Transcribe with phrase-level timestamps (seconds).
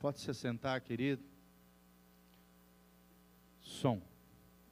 [0.00, 1.22] Pode se sentar, querido.
[3.60, 4.00] Som.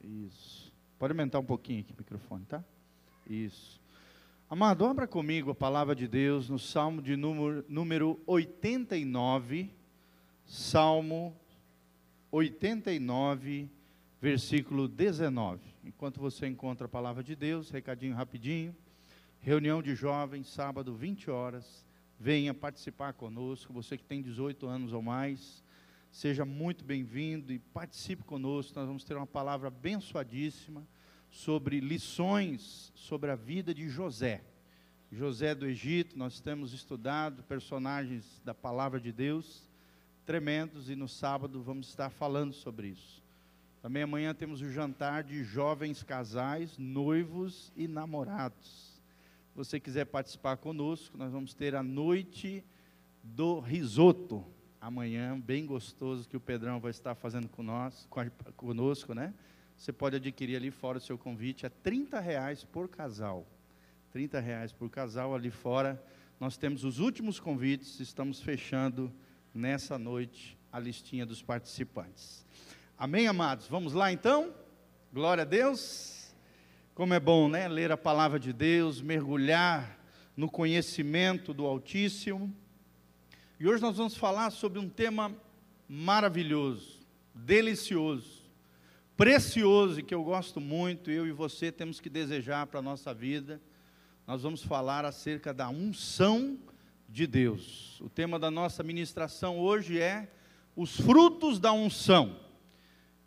[0.02, 0.72] Isso.
[0.98, 2.64] Pode aumentar um pouquinho aqui o microfone, tá?
[3.28, 3.78] Isso.
[4.48, 9.70] Amado, abra comigo a palavra de Deus no Salmo de número, número 89.
[10.46, 11.36] Salmo
[12.30, 13.68] 89,
[14.22, 15.60] versículo 19.
[15.84, 18.74] Enquanto você encontra a palavra de Deus, recadinho rapidinho.
[19.40, 21.83] Reunião de jovens, sábado, 20 horas
[22.18, 23.72] venha participar conosco.
[23.72, 25.62] Você que tem 18 anos ou mais,
[26.10, 28.78] seja muito bem-vindo e participe conosco.
[28.78, 30.86] Nós vamos ter uma palavra abençoadíssima
[31.30, 34.42] sobre lições sobre a vida de José.
[35.10, 39.68] José do Egito, nós temos estudado personagens da palavra de Deus
[40.24, 43.22] tremendos e no sábado vamos estar falando sobre isso.
[43.82, 48.93] Também amanhã temos o jantar de jovens casais, noivos e namorados
[49.54, 52.64] você quiser participar conosco, nós vamos ter a noite
[53.22, 54.44] do risoto
[54.80, 58.06] amanhã, bem gostoso que o Pedrão vai estar fazendo com nós,
[58.56, 59.32] conosco, né?
[59.76, 63.46] Você pode adquirir ali fora o seu convite, é 30 reais por casal.
[64.12, 66.02] 30 reais por casal ali fora.
[66.38, 69.12] Nós temos os últimos convites, estamos fechando
[69.54, 72.44] nessa noite a listinha dos participantes.
[72.98, 73.66] Amém, amados?
[73.66, 74.52] Vamos lá então?
[75.12, 76.23] Glória a Deus.
[76.94, 77.66] Como é bom, né?
[77.66, 79.98] Ler a palavra de Deus, mergulhar
[80.36, 82.54] no conhecimento do Altíssimo.
[83.58, 85.34] E hoje nós vamos falar sobre um tema
[85.88, 87.00] maravilhoso,
[87.34, 88.44] delicioso,
[89.16, 93.12] precioso e que eu gosto muito, eu e você temos que desejar para a nossa
[93.12, 93.60] vida.
[94.24, 96.56] Nós vamos falar acerca da unção
[97.08, 98.00] de Deus.
[98.02, 100.30] O tema da nossa ministração hoje é
[100.76, 102.38] os frutos da unção.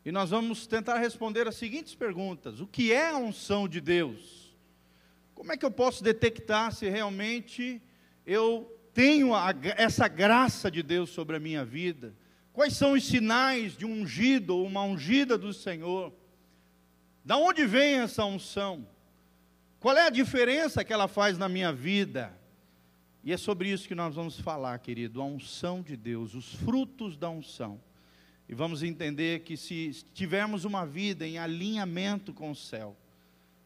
[0.07, 4.55] E nós vamos tentar responder as seguintes perguntas: O que é a unção de Deus?
[5.35, 7.81] Como é que eu posso detectar se realmente
[8.25, 12.15] eu tenho a, essa graça de Deus sobre a minha vida?
[12.53, 16.13] Quais são os sinais de um ungido ou uma ungida do Senhor?
[17.25, 18.87] Da onde vem essa unção?
[19.77, 22.33] Qual é a diferença que ela faz na minha vida?
[23.25, 27.17] E é sobre isso que nós vamos falar, querido, a unção de Deus, os frutos
[27.17, 27.85] da unção.
[28.49, 32.95] E vamos entender que se tivermos uma vida em alinhamento com o céu,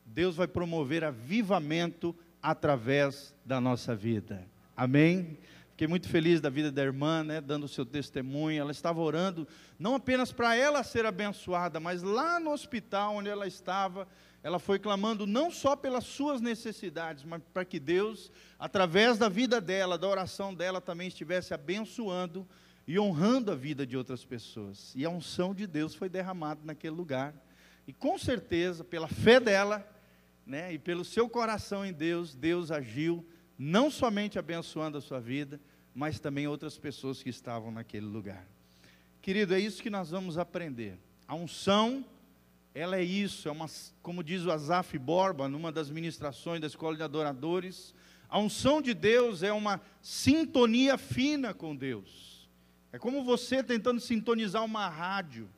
[0.05, 4.45] Deus vai promover avivamento através da nossa vida.
[4.75, 5.37] Amém?
[5.71, 8.59] Fiquei muito feliz da vida da irmã, né, dando o seu testemunho.
[8.59, 9.47] Ela estava orando
[9.79, 14.07] não apenas para ela ser abençoada, mas lá no hospital onde ela estava,
[14.43, 19.61] ela foi clamando não só pelas suas necessidades, mas para que Deus, através da vida
[19.61, 22.47] dela, da oração dela, também estivesse abençoando
[22.87, 24.93] e honrando a vida de outras pessoas.
[24.95, 27.33] E a unção de Deus foi derramada naquele lugar.
[27.87, 29.87] E com certeza, pela fé dela,
[30.45, 33.25] né, e pelo seu coração em Deus, Deus agiu,
[33.57, 35.59] não somente abençoando a sua vida,
[35.93, 38.47] mas também outras pessoas que estavam naquele lugar.
[39.21, 40.97] Querido, é isso que nós vamos aprender.
[41.27, 42.03] A unção,
[42.73, 43.67] ela é isso, é uma,
[44.01, 47.93] como diz o Azaf Borba, numa das ministrações da Escola de Adoradores,
[48.27, 52.30] a unção de Deus é uma sintonia fina com Deus.
[52.94, 55.50] É como você tentando sintonizar uma rádio.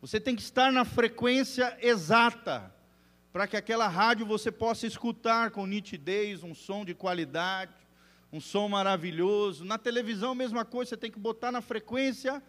[0.00, 2.72] Você tem que estar na frequência exata
[3.32, 7.72] para que aquela rádio você possa escutar com nitidez, um som de qualidade,
[8.32, 9.64] um som maravilhoso.
[9.64, 12.42] Na televisão, mesma coisa, você tem que botar na frequência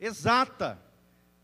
[0.00, 0.80] exata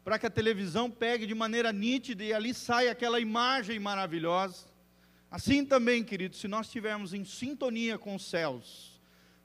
[0.02, 4.66] para que a televisão pegue de maneira nítida e ali saia aquela imagem maravilhosa.
[5.30, 8.89] Assim também, queridos, se nós estivermos em sintonia com os céus,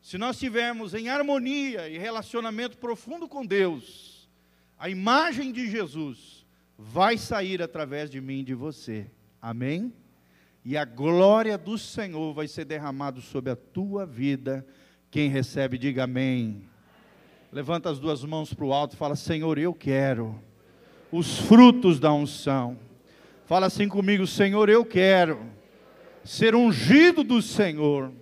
[0.05, 4.29] se nós tivermos em harmonia e relacionamento profundo com Deus,
[4.77, 6.45] a imagem de Jesus
[6.77, 9.07] vai sair através de mim e de você.
[9.41, 9.91] Amém?
[10.63, 14.63] E a glória do Senhor vai ser derramada sobre a tua vida.
[15.09, 16.61] Quem recebe, diga amém.
[17.51, 20.39] Levanta as duas mãos para o alto e fala: Senhor, eu quero
[21.11, 22.77] os frutos da unção.
[23.47, 25.43] Fala assim comigo: Senhor, eu quero
[26.23, 28.13] ser ungido do Senhor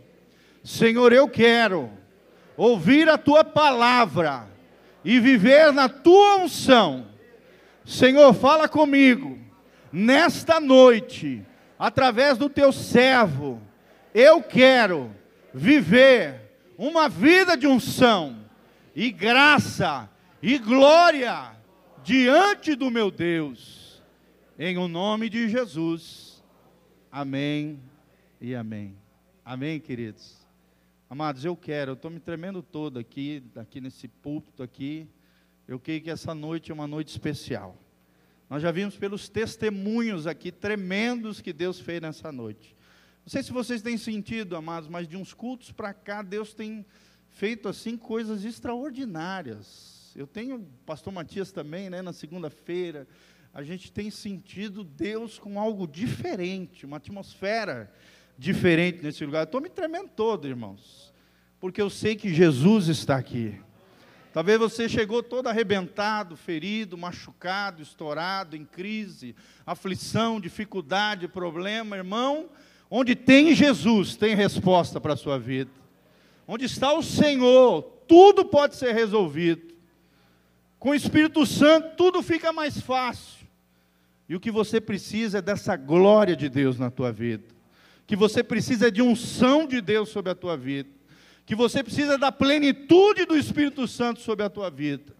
[0.63, 1.91] Senhor, eu quero
[2.55, 4.47] ouvir a tua palavra
[5.03, 7.07] e viver na tua unção.
[7.85, 9.37] Senhor, fala comigo
[9.91, 11.45] nesta noite,
[11.77, 13.61] através do teu servo.
[14.13, 15.13] Eu quero
[15.53, 16.39] viver
[16.77, 18.37] uma vida de unção
[18.95, 20.09] e graça
[20.41, 21.51] e glória
[22.03, 24.01] diante do meu Deus.
[24.57, 26.43] Em o nome de Jesus.
[27.11, 27.79] Amém
[28.39, 28.95] e amém.
[29.43, 30.42] Amém, queridos.
[31.13, 35.07] Amados, eu quero, eu estou me tremendo todo aqui, aqui nesse púlpito aqui.
[35.67, 37.77] Eu creio que essa noite é uma noite especial.
[38.49, 42.75] Nós já vimos pelos testemunhos aqui tremendos que Deus fez nessa noite.
[43.23, 46.83] Não sei se vocês têm sentido, amados, mas de uns cultos para cá, Deus tem
[47.29, 50.11] feito assim coisas extraordinárias.
[50.15, 53.07] Eu tenho pastor Matias também, né, na segunda-feira,
[53.53, 59.43] a gente tem sentido Deus com algo diferente, uma atmosfera diferente nesse lugar.
[59.43, 61.13] Estou me tremendo todo, irmãos,
[61.59, 63.59] porque eu sei que Jesus está aqui.
[64.33, 72.49] Talvez você chegou todo arrebentado, ferido, machucado, estourado, em crise, aflição, dificuldade, problema, irmão.
[72.89, 75.69] Onde tem Jesus, tem resposta para a sua vida.
[76.47, 79.73] Onde está o Senhor, tudo pode ser resolvido.
[80.79, 83.47] Com o Espírito Santo, tudo fica mais fácil.
[84.27, 87.45] E o que você precisa é dessa glória de Deus na tua vida.
[88.05, 90.89] Que você precisa de unção de Deus sobre a tua vida
[91.45, 95.13] que você precisa da plenitude do Espírito Santo sobre a tua vida.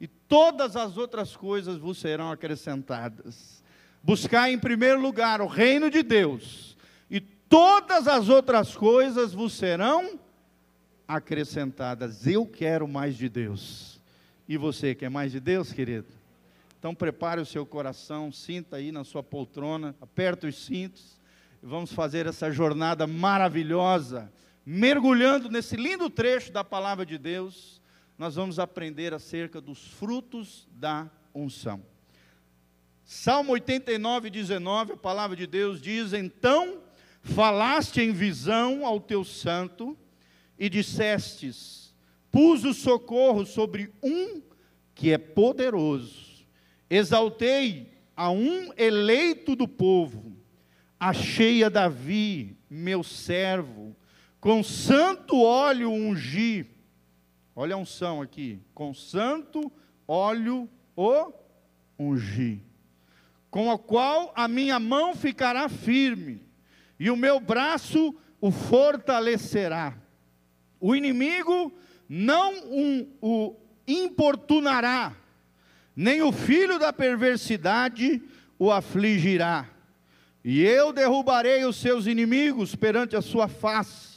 [0.00, 3.62] E todas as outras coisas vos serão acrescentadas.
[4.02, 6.76] Buscar em primeiro lugar o reino de Deus,
[7.10, 10.18] e todas as outras coisas vos serão
[11.08, 12.26] acrescentadas.
[12.26, 13.98] Eu quero mais de Deus.
[14.46, 16.08] E você quer mais de Deus, querido?
[16.78, 21.13] Então prepare o seu coração, sinta aí na sua poltrona, aperta os cintos,
[21.64, 24.30] vamos fazer essa jornada maravilhosa.
[24.66, 27.80] Mergulhando nesse lindo trecho da palavra de Deus,
[28.18, 31.82] nós vamos aprender acerca dos frutos da unção.
[33.02, 36.82] Salmo 89, 19, a palavra de Deus diz: Então
[37.22, 39.96] falaste em visão ao teu santo
[40.58, 41.94] e dissestes:
[42.30, 44.42] Pus o socorro sobre um
[44.94, 46.46] que é poderoso,
[46.88, 50.33] exaltei a um eleito do povo,
[51.08, 53.94] achei a Davi, meu servo,
[54.40, 56.66] com santo óleo ungi.
[57.54, 58.58] Olha a unção aqui.
[58.72, 59.70] Com santo
[60.08, 61.30] óleo o
[61.98, 62.62] ungi.
[63.50, 66.42] Com o qual a minha mão ficará firme,
[66.98, 69.94] e o meu braço o fortalecerá.
[70.80, 71.72] O inimigo
[72.08, 73.56] não um, o
[73.86, 75.14] importunará,
[75.94, 78.22] nem o filho da perversidade
[78.58, 79.73] o afligirá.
[80.44, 84.14] E eu derrubarei os seus inimigos perante a sua face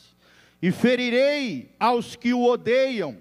[0.61, 3.17] e ferirei aos que o odeiam,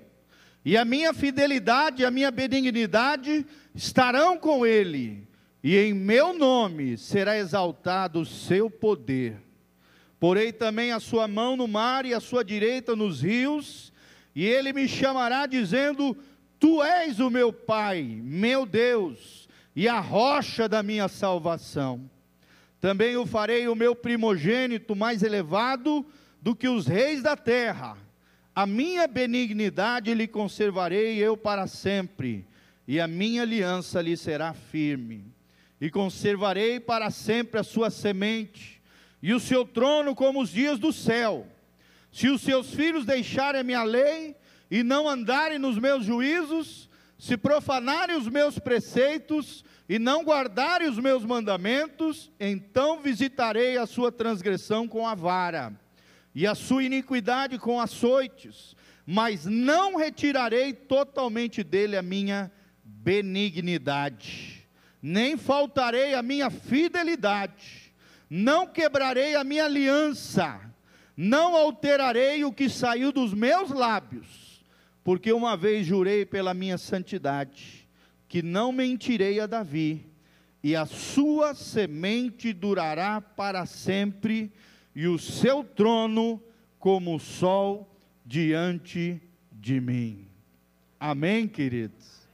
[0.64, 5.28] e a minha fidelidade e a minha benignidade estarão com ele,
[5.62, 9.36] e em meu nome será exaltado o seu poder.
[10.18, 13.92] Porei também a sua mão no mar e a sua direita nos rios,
[14.34, 16.16] e ele me chamará, dizendo:
[16.58, 22.10] Tu és o meu Pai, meu Deus, e a rocha da minha salvação.
[22.86, 26.06] Também o farei o meu primogênito mais elevado,
[26.40, 27.98] do que os reis da terra.
[28.54, 32.46] A minha benignidade lhe conservarei eu para sempre,
[32.86, 35.24] e a minha aliança lhe será firme.
[35.80, 38.80] E conservarei para sempre a sua semente,
[39.20, 41.44] e o seu trono como os dias do céu.
[42.12, 44.36] Se os seus filhos deixarem a minha lei
[44.70, 46.88] e não andarem nos meus juízos,
[47.18, 54.10] se profanarem os meus preceitos e não guardarem os meus mandamentos, então visitarei a sua
[54.10, 55.72] transgressão com a vara
[56.34, 62.50] e a sua iniquidade com açoites, mas não retirarei totalmente dele a minha
[62.84, 64.68] benignidade,
[65.00, 67.94] nem faltarei a minha fidelidade,
[68.28, 70.60] não quebrarei a minha aliança,
[71.16, 74.64] não alterarei o que saiu dos meus lábios,
[75.04, 77.85] porque uma vez jurei pela minha santidade,
[78.36, 80.06] que não mentirei a Davi,
[80.62, 84.52] e a sua semente durará para sempre
[84.94, 86.42] e o seu trono
[86.78, 90.28] como o sol diante de mim.
[91.00, 92.28] Amém, queridos?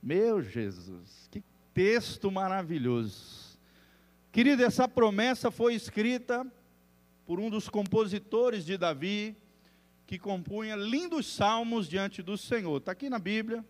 [0.00, 1.42] Meu Jesus, que
[1.74, 3.58] texto maravilhoso.
[4.30, 6.46] Querido, essa promessa foi escrita
[7.26, 9.36] por um dos compositores de Davi,
[10.06, 12.76] que compunha lindos salmos diante do Senhor.
[12.76, 13.64] Está aqui na Bíblia,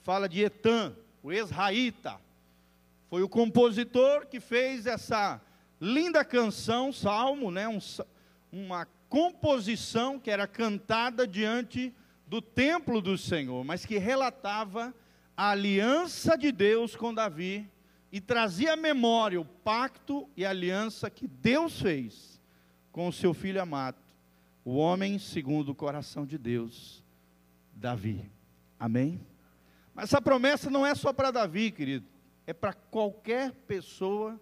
[0.00, 2.20] fala de Etan, o Esraíta.
[3.08, 5.40] Foi o compositor que fez essa
[5.80, 7.78] linda canção, salmo, né, um,
[8.52, 11.92] uma composição que era cantada diante
[12.26, 14.94] do templo do Senhor, mas que relatava
[15.36, 17.68] a aliança de Deus com Davi
[18.12, 22.40] e trazia à memória o pacto e a aliança que Deus fez
[22.92, 23.98] com o seu filho amado,
[24.64, 27.02] o homem segundo o coração de Deus,
[27.74, 28.30] Davi.
[28.78, 29.20] Amém?
[30.00, 32.06] Essa promessa não é só para Davi, querido,
[32.46, 34.40] é para qualquer pessoa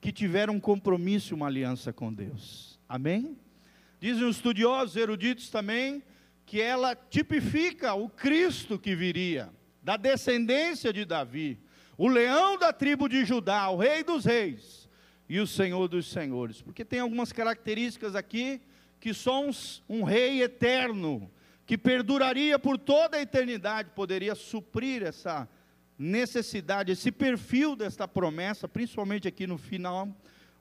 [0.00, 2.80] que tiveram um compromisso, uma aliança com Deus.
[2.88, 3.36] Amém?
[4.00, 6.02] Dizem os estudiosos, eruditos também,
[6.46, 9.50] que ela tipifica o Cristo que viria,
[9.82, 11.60] da descendência de Davi,
[11.98, 14.88] o leão da tribo de Judá, o rei dos reis
[15.28, 16.62] e o senhor dos senhores.
[16.62, 18.58] Porque tem algumas características aqui
[18.98, 19.50] que um,
[19.86, 21.30] um rei eterno,
[21.66, 25.48] que perduraria por toda a eternidade, poderia suprir essa
[25.98, 30.08] necessidade, esse perfil desta promessa, principalmente aqui no final,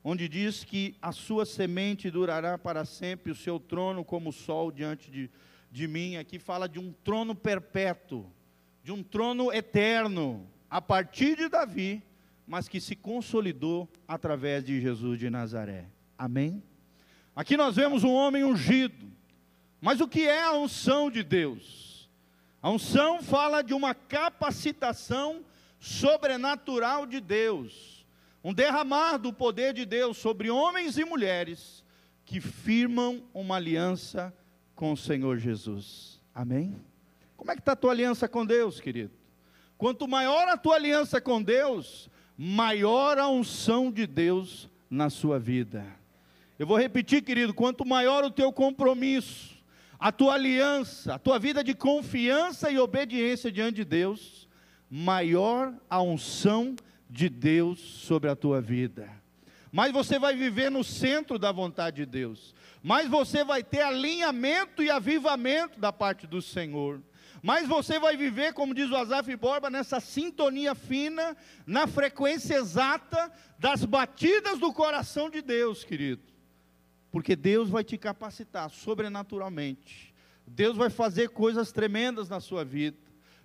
[0.03, 4.71] onde diz que a sua semente durará para sempre, o seu trono como o sol
[4.71, 5.29] diante de,
[5.71, 6.17] de mim.
[6.17, 8.25] Aqui fala de um trono perpétuo,
[8.83, 12.01] de um trono eterno, a partir de Davi,
[12.45, 15.85] mas que se consolidou através de Jesus de Nazaré.
[16.17, 16.61] Amém?
[17.35, 19.12] Aqui nós vemos um homem ungido.
[19.83, 22.09] Mas o que é a unção de Deus?
[22.61, 25.43] A unção fala de uma capacitação
[25.77, 28.07] sobrenatural de Deus,
[28.41, 31.83] um derramar do poder de Deus sobre homens e mulheres
[32.23, 34.33] que firmam uma aliança
[34.73, 36.21] com o Senhor Jesus.
[36.33, 36.81] Amém?
[37.35, 39.11] Como é que está a tua aliança com Deus, querido?
[39.77, 45.85] Quanto maior a tua aliança com Deus, maior a unção de Deus na sua vida.
[46.57, 49.52] Eu vou repetir, querido, quanto maior o teu compromisso,
[50.03, 54.49] a tua aliança, a tua vida de confiança e obediência diante de Deus,
[54.89, 56.75] maior a unção
[57.09, 59.09] de Deus sobre a tua vida.
[59.71, 64.83] Mais você vai viver no centro da vontade de Deus, mais você vai ter alinhamento
[64.83, 67.01] e avivamento da parte do Senhor
[67.45, 71.35] mas você vai viver, como diz o Azaf Borba, nessa sintonia fina,
[71.67, 73.29] na frequência exata
[73.59, 76.32] das batidas do coração de Deus, querido.
[77.13, 80.11] Porque Deus vai te capacitar sobrenaturalmente.
[80.47, 82.97] Deus vai fazer coisas tremendas na sua vida.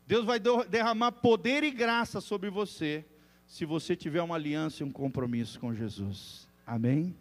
[0.07, 3.05] Deus vai derramar poder e graça sobre você,
[3.47, 6.49] se você tiver uma aliança e um compromisso com Jesus.
[6.67, 7.15] Amém?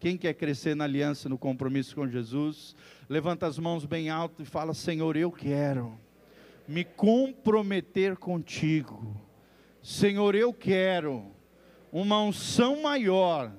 [0.00, 2.74] Quem quer crescer na aliança, no compromisso com Jesus,
[3.06, 6.00] levanta as mãos bem alto e fala: Senhor, eu quero
[6.66, 9.14] me comprometer contigo.
[9.82, 11.30] Senhor, eu quero
[11.92, 13.52] uma unção maior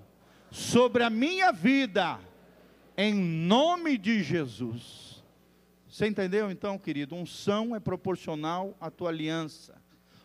[0.53, 2.19] sobre a minha vida,
[2.95, 5.23] em nome de Jesus.
[5.89, 7.15] Você entendeu então, querido?
[7.15, 9.81] Unção é proporcional à tua aliança.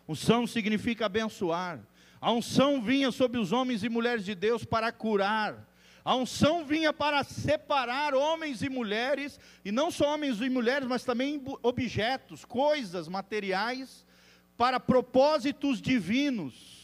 [0.07, 1.79] Unção significa abençoar.
[2.21, 5.67] A unção vinha sobre os homens e mulheres de Deus para curar,
[6.05, 11.03] a unção vinha para separar homens e mulheres, e não só homens e mulheres, mas
[11.03, 14.05] também objetos, coisas, materiais,
[14.57, 16.78] para propósitos divinos.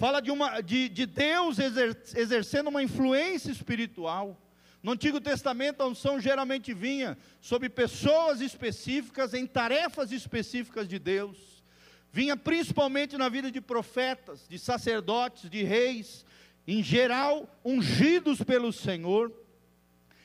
[0.00, 4.34] Fala de, uma, de, de Deus exer, exercendo uma influência espiritual.
[4.82, 11.62] No Antigo Testamento, a unção geralmente vinha sobre pessoas específicas, em tarefas específicas de Deus.
[12.10, 16.24] Vinha principalmente na vida de profetas, de sacerdotes, de reis,
[16.66, 19.30] em geral, ungidos pelo Senhor.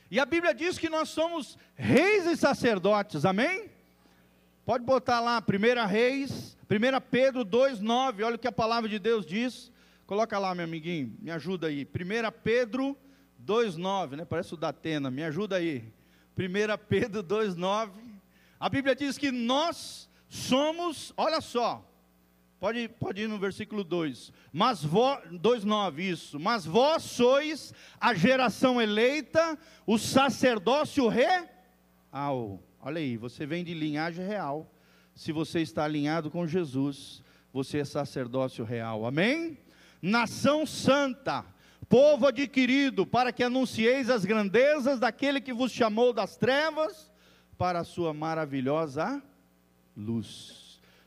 [0.10, 3.70] E a Bíblia diz que nós somos reis e sacerdotes, amém?
[4.66, 9.26] Pode botar lá, 1 Reis, 1 Pedro 2,9, olha o que a palavra de Deus
[9.26, 9.72] diz.
[10.06, 11.86] Coloca lá, meu amiguinho, me ajuda aí.
[11.86, 12.98] 1 Pedro
[13.44, 14.26] 2,9, né?
[14.26, 15.94] Parece o da Atena, me ajuda aí.
[16.38, 17.92] 1 Pedro 2,9.
[18.60, 21.86] A Bíblia diz que nós somos, olha só,
[22.60, 24.32] Pode, pode ir no versículo 2.
[24.52, 26.40] Mas vós, 2,9, isso.
[26.40, 29.56] Mas vós sois a geração eleita,
[29.86, 32.60] o sacerdócio real.
[32.80, 34.72] Olha aí, você vem de linhagem real.
[35.16, 39.06] Se você está alinhado com Jesus, você é sacerdócio real.
[39.06, 39.58] Amém?
[40.02, 41.44] Nação santa,
[41.90, 47.12] povo adquirido, para que anuncieis as grandezas daquele que vos chamou das trevas
[47.58, 49.24] para a sua maravilhosa
[49.98, 50.66] luz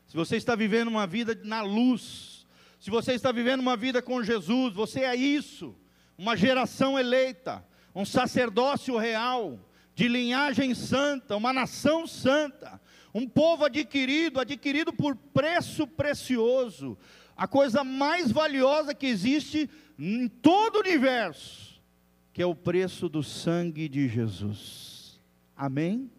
[0.09, 2.43] se você está vivendo uma vida na luz,
[2.79, 5.75] se você está vivendo uma vida com Jesus, você é isso,
[6.17, 7.63] uma geração eleita,
[7.93, 9.59] um sacerdócio real,
[9.93, 12.81] de linhagem santa, uma nação santa,
[13.13, 16.97] um povo adquirido, adquirido por preço precioso,
[17.35, 21.81] a coisa mais valiosa que existe em todo o universo,
[22.33, 25.19] que é o preço do sangue de Jesus.
[25.55, 26.09] Amém?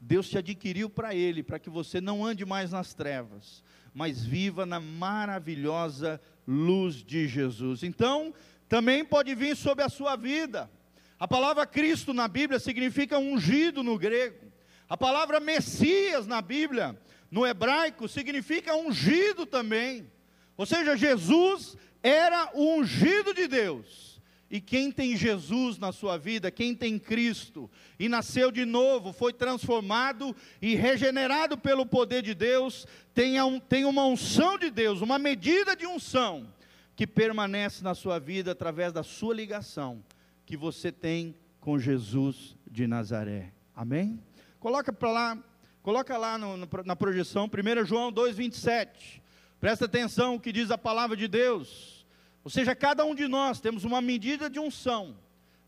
[0.00, 3.62] Deus te adquiriu para Ele, para que você não ande mais nas trevas,
[3.94, 7.82] mas viva na maravilhosa luz de Jesus.
[7.82, 8.34] Então,
[8.68, 10.70] também pode vir sobre a sua vida.
[11.18, 14.43] A palavra Cristo na Bíblia significa ungido no grego.
[14.88, 16.98] A palavra Messias na Bíblia,
[17.30, 20.10] no hebraico, significa ungido também.
[20.56, 24.14] Ou seja, Jesus era o ungido de Deus.
[24.50, 29.32] E quem tem Jesus na sua vida, quem tem Cristo e nasceu de novo, foi
[29.32, 35.18] transformado e regenerado pelo poder de Deus, tem, um, tem uma unção de Deus, uma
[35.18, 36.46] medida de unção
[36.94, 40.04] que permanece na sua vida através da sua ligação
[40.46, 43.52] que você tem com Jesus de Nazaré.
[43.74, 44.20] Amém?
[44.64, 45.38] Coloca para lá,
[45.82, 49.20] coloca lá no, no, na projeção, 1 João 2,27.
[49.60, 52.06] Presta atenção o que diz a palavra de Deus.
[52.42, 55.18] Ou seja, cada um de nós temos uma medida de unção.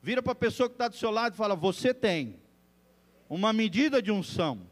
[0.00, 2.40] Vira para a pessoa que está do seu lado e fala: Você tem
[3.28, 4.66] uma medida de unção.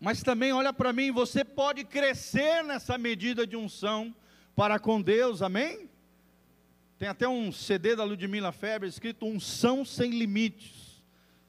[0.00, 4.16] Mas também olha para mim, você pode crescer nessa medida de unção
[4.56, 5.90] para com Deus, amém?
[6.96, 10.91] Tem até um CD da Ludmila Febre escrito Unção Sem Limites.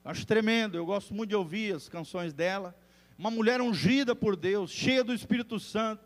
[0.05, 2.75] Acho tremendo, eu gosto muito de ouvir as canções dela.
[3.17, 6.03] Uma mulher ungida por Deus, cheia do Espírito Santo.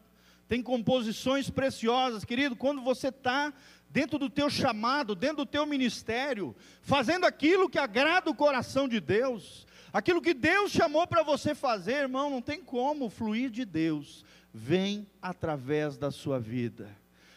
[0.48, 2.56] Tem composições preciosas, querido.
[2.56, 3.52] Quando você está
[3.90, 9.00] dentro do teu chamado, dentro do teu ministério, fazendo aquilo que agrada o coração de
[9.00, 14.24] Deus, aquilo que Deus chamou para você fazer, irmão, não tem como fluir de Deus,
[14.54, 16.88] vem através da sua vida.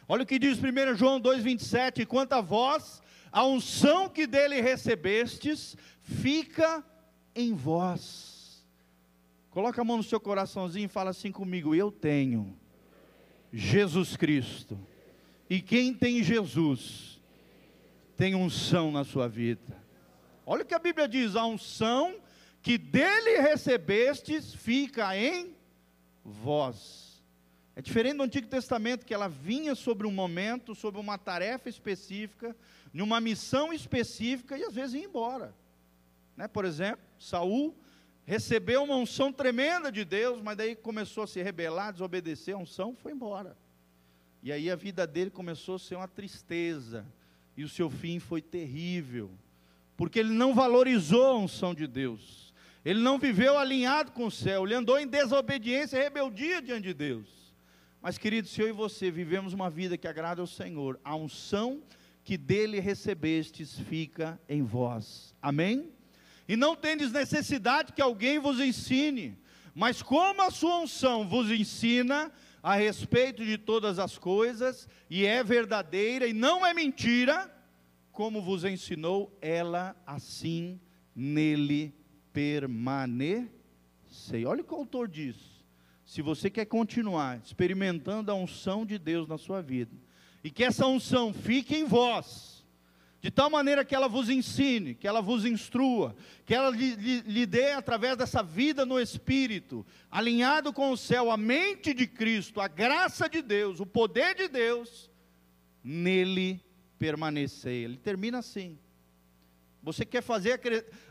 [0.06, 3.00] Olha o que diz 1 João 2,27: quanto a vós,
[3.32, 6.84] a unção que dele recebestes, fica
[7.34, 8.64] em vós.
[9.50, 12.56] Coloca a mão no seu coraçãozinho e fala assim comigo: Eu tenho
[13.52, 14.78] Jesus Cristo
[15.48, 17.20] e quem tem Jesus,
[18.16, 19.76] tem unção na sua vida.
[20.46, 22.16] Olha o que a Bíblia diz: a unção
[22.62, 25.54] que dele recebestes fica em
[26.24, 27.10] vós.
[27.74, 32.54] É diferente do Antigo Testamento, que ela vinha sobre um momento, sobre uma tarefa específica,
[32.92, 35.54] numa missão específica e às vezes ia embora.
[36.36, 36.48] Né?
[36.48, 37.74] Por exemplo, Saul
[38.24, 42.94] recebeu uma unção tremenda de Deus, mas daí começou a se rebelar, desobedecer a unção,
[42.94, 43.56] foi embora.
[44.42, 47.06] E aí a vida dele começou a ser uma tristeza,
[47.56, 49.30] e o seu fim foi terrível,
[49.96, 52.54] porque ele não valorizou a unção de Deus,
[52.84, 56.94] ele não viveu alinhado com o céu, ele andou em desobediência e rebeldia diante de
[56.94, 57.28] Deus.
[58.00, 61.82] Mas, querido, se eu e você vivemos uma vida que agrada ao Senhor, a unção
[62.30, 65.34] que dele recebestes fica em vós.
[65.42, 65.90] Amém?
[66.46, 69.36] E não tendes necessidade que alguém vos ensine,
[69.74, 72.30] mas como a sua unção vos ensina,
[72.62, 77.52] a respeito de todas as coisas, e é verdadeira e não é mentira,
[78.12, 80.80] como vos ensinou, ela assim
[81.12, 81.92] nele
[82.32, 83.50] permanecei.
[84.46, 85.34] Olha o que o autor diz.
[86.04, 89.96] Se você quer continuar experimentando a unção de Deus na sua vida,
[90.42, 92.64] e que essa unção fique em vós,
[93.20, 97.20] de tal maneira que ela vos ensine, que ela vos instrua, que ela lhe, lhe,
[97.20, 102.60] lhe, dê através dessa vida no Espírito, alinhado com o céu, a mente de Cristo,
[102.60, 105.10] a graça de Deus, o poder de Deus,
[105.84, 106.64] nele
[106.98, 107.84] permanecer.
[107.84, 108.78] Ele termina assim.
[109.82, 110.60] Você quer fazer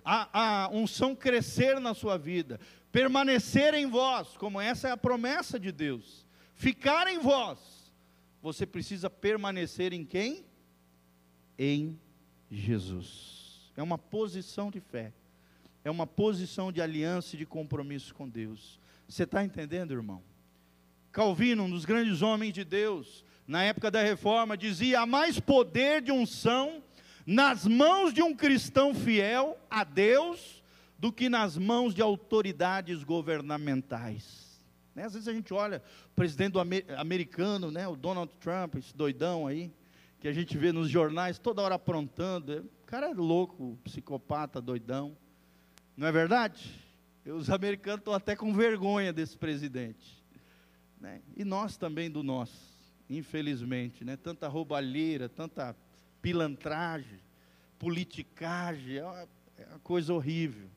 [0.03, 2.59] a, a unção crescer na sua vida,
[2.91, 7.78] permanecer em vós, como essa é a promessa de Deus, ficar em vós,
[8.41, 10.45] você precisa permanecer em quem?
[11.59, 11.99] em
[12.49, 13.69] Jesus.
[13.75, 15.13] É uma posição de fé,
[15.83, 18.79] é uma posição de aliança e de compromisso com Deus.
[19.07, 20.23] Você está entendendo, irmão?
[21.11, 26.01] Calvino, um dos grandes homens de Deus, na época da reforma, dizia: há mais poder
[26.01, 26.81] de unção
[27.25, 30.63] nas mãos de um cristão fiel a Deus
[30.97, 34.48] do que nas mãos de autoridades governamentais.
[34.99, 35.05] Né?
[35.05, 36.55] Às vezes a gente olha o presidente
[36.97, 39.71] americano, né, o Donald Trump, esse doidão aí,
[40.19, 42.69] que a gente vê nos jornais toda hora aprontando.
[42.83, 45.15] O cara é louco, psicopata, doidão.
[45.95, 46.77] Não é verdade?
[47.25, 50.21] Os americanos estão até com vergonha desse presidente.
[50.99, 51.21] Né?
[51.37, 52.59] E nós também do nosso,
[53.09, 54.03] infelizmente.
[54.03, 54.17] Né?
[54.17, 55.73] Tanta roubalheira, tanta
[56.21, 57.21] pilantragem,
[57.77, 60.69] politicagem, é uma, é uma coisa horrível.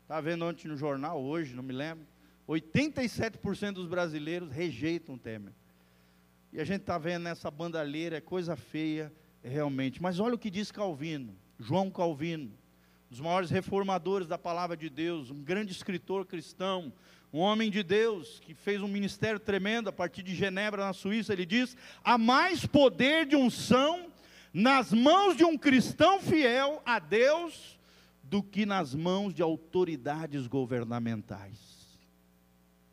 [0.00, 2.06] Estava vendo ontem no jornal, hoje, não me lembro.
[2.48, 5.52] 87% dos brasileiros rejeitam o Temer.
[6.52, 10.00] E a gente está vendo nessa bandalheira, é coisa feia realmente.
[10.00, 14.88] Mas olha o que diz Calvino, João Calvino, um dos maiores reformadores da palavra de
[14.88, 16.92] Deus, um grande escritor cristão,
[17.32, 21.34] um homem de Deus que fez um ministério tremendo a partir de Genebra, na Suíça.
[21.34, 24.10] Ele diz: há mais poder de unção
[24.52, 27.78] nas mãos de um cristão fiel a Deus
[28.22, 31.77] do que nas mãos de autoridades governamentais.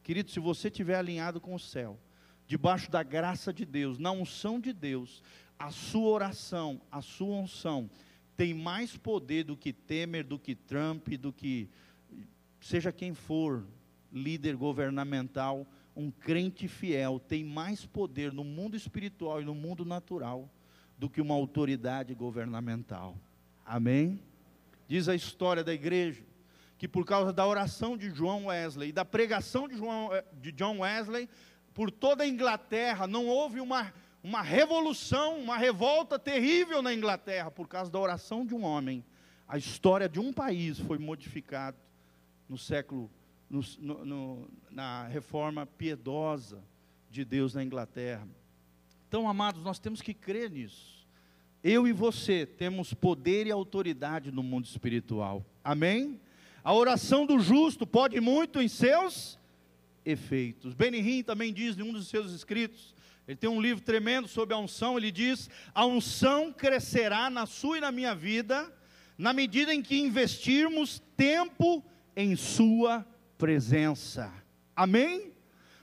[0.05, 1.99] Querido, se você estiver alinhado com o céu,
[2.45, 5.23] debaixo da graça de Deus, na unção de Deus,
[5.57, 7.89] a sua oração, a sua unção,
[8.37, 11.67] tem mais poder do que Temer, do que Trump, do que
[12.61, 13.65] seja quem for
[14.13, 15.65] líder governamental,
[15.95, 20.47] um crente fiel tem mais poder no mundo espiritual e no mundo natural
[20.99, 23.17] do que uma autoridade governamental.
[23.65, 24.21] Amém?
[24.87, 26.21] Diz a história da igreja
[26.77, 30.51] que por causa da oração de João Wesley e da pregação de, João, eh, de
[30.51, 31.29] John Wesley,
[31.73, 37.67] por toda a Inglaterra, não houve uma, uma revolução, uma revolta terrível na Inglaterra, por
[37.67, 39.03] causa da oração de um homem.
[39.47, 41.77] A história de um país foi modificada
[42.49, 43.09] no século,
[43.49, 46.63] no, no, na reforma piedosa
[47.09, 48.27] de Deus na Inglaterra.
[49.07, 51.07] Então, amados, nós temos que crer nisso.
[51.63, 55.45] eu e você temos poder e autoridade no mundo espiritual.
[55.63, 56.19] Amém?
[56.65, 59.37] A oração do justo pode muito em seus
[60.03, 60.73] efeitos.
[60.73, 62.95] Benihim também diz em um dos seus escritos,
[63.27, 67.77] ele tem um livro tremendo sobre a unção, ele diz: "A unção crescerá na sua
[67.77, 68.73] e na minha vida,
[69.15, 73.05] na medida em que investirmos tempo em sua
[73.37, 74.33] presença."
[74.75, 75.33] Amém?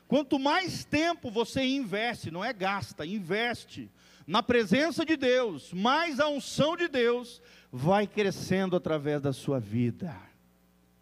[0.09, 3.89] Quanto mais tempo você investe, não é gasta, investe
[4.27, 7.41] na presença de Deus, mais a unção de Deus
[7.71, 10.32] vai crescendo através da sua vida.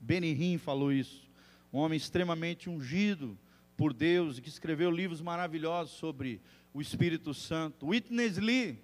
[0.01, 1.29] Benihim falou isso,
[1.73, 3.39] um homem extremamente ungido
[3.77, 6.41] por Deus e que escreveu livros maravilhosos sobre
[6.73, 7.87] o Espírito Santo.
[7.89, 8.79] Witness Lee,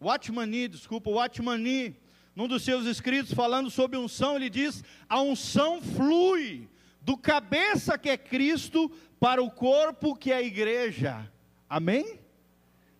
[0.00, 1.96] Watchmani, desculpa, Watchmani,
[2.36, 6.68] num dos seus escritos falando sobre unção, ele diz: a unção flui
[7.00, 11.30] do cabeça que é Cristo para o corpo que é a igreja.
[11.68, 12.18] Amém?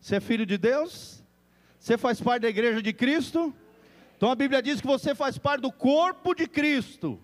[0.00, 1.22] Você é filho de Deus?
[1.79, 3.55] Você faz parte da igreja de Cristo?
[4.24, 7.20] Então a Bíblia diz que você faz parte do corpo de Cristo.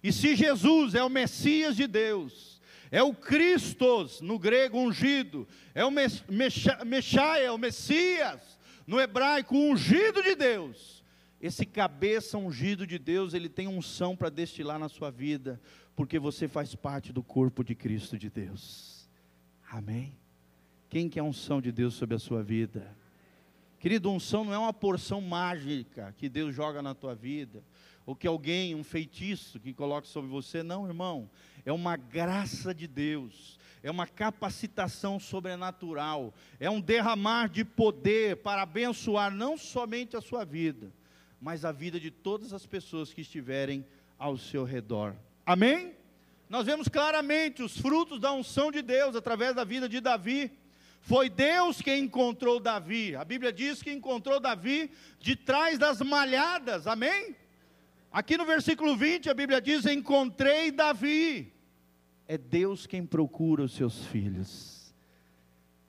[0.00, 5.84] E se Jesus é o Messias de Deus, é o Christos, no grego ungido, é
[5.84, 6.78] o Messias,
[7.52, 11.02] o Messias, no hebraico ungido de Deus.
[11.40, 15.60] Esse cabeça ungido de Deus, ele tem unção para destilar na sua vida,
[15.96, 19.10] porque você faz parte do corpo de Cristo de Deus.
[19.68, 20.16] Amém?
[20.88, 22.96] Quem quer unção de Deus sobre a sua vida?
[23.78, 27.62] Querido, unção não é uma porção mágica que Deus joga na tua vida,
[28.04, 31.30] ou que alguém, um feitiço que coloca sobre você, não, irmão.
[31.64, 38.62] É uma graça de Deus, é uma capacitação sobrenatural, é um derramar de poder para
[38.62, 40.92] abençoar não somente a sua vida,
[41.40, 43.86] mas a vida de todas as pessoas que estiverem
[44.18, 45.14] ao seu redor.
[45.46, 45.94] Amém?
[46.48, 50.50] Nós vemos claramente os frutos da unção de Deus através da vida de Davi.
[51.08, 53.16] Foi Deus quem encontrou Davi.
[53.16, 56.86] A Bíblia diz que encontrou Davi de trás das malhadas.
[56.86, 57.34] Amém?
[58.12, 61.50] Aqui no versículo 20 a Bíblia diz: Encontrei Davi.
[62.26, 64.94] É Deus quem procura os seus filhos.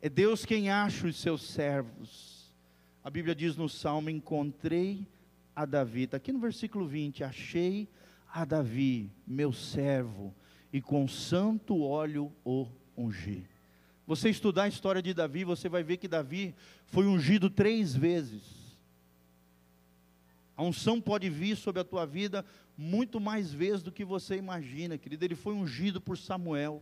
[0.01, 2.55] É Deus quem acha os seus servos.
[3.03, 5.05] A Bíblia diz no Salmo: Encontrei
[5.53, 6.03] a Davi.
[6.03, 7.89] Está aqui no versículo 20: Achei
[8.33, 10.33] a Davi, meu servo,
[10.71, 13.58] e com santo óleo o ungi
[14.09, 16.55] você estudar a história de Davi, você vai ver que Davi
[16.87, 18.41] foi ungido três vezes.
[20.57, 22.43] A unção pode vir sobre a tua vida
[22.75, 25.23] muito mais vezes do que você imagina, querido.
[25.23, 26.81] Ele foi ungido por Samuel.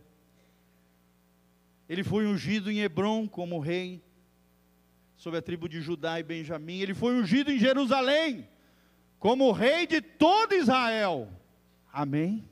[1.86, 4.02] Ele foi ungido em Hebron como rei,
[5.14, 6.78] sobre a tribo de Judá e Benjamim.
[6.78, 8.48] Ele foi ungido em Jerusalém,
[9.18, 11.30] como rei de todo Israel.
[11.92, 12.42] Amém?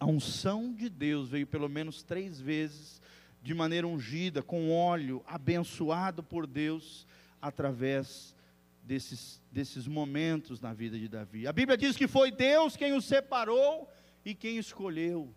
[0.00, 3.00] A unção de Deus veio pelo menos três vezes
[3.42, 7.06] de maneira ungida, com óleo, abençoado por Deus,
[7.40, 8.36] através
[8.82, 11.46] desses, desses momentos na vida de Davi.
[11.46, 13.90] A Bíblia diz que foi Deus quem o separou
[14.24, 15.34] e quem escolheu.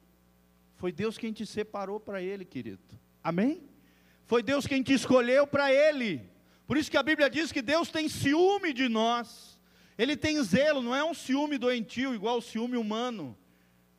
[0.76, 2.84] Foi Deus quem te separou para Ele, querido.
[3.24, 3.64] Amém?
[4.26, 6.22] Foi Deus quem te escolheu para Ele.
[6.68, 9.60] Por isso que a Bíblia diz que Deus tem ciúme de nós.
[9.98, 13.38] Ele tem zelo, não é um ciúme doentio igual o ciúme humano.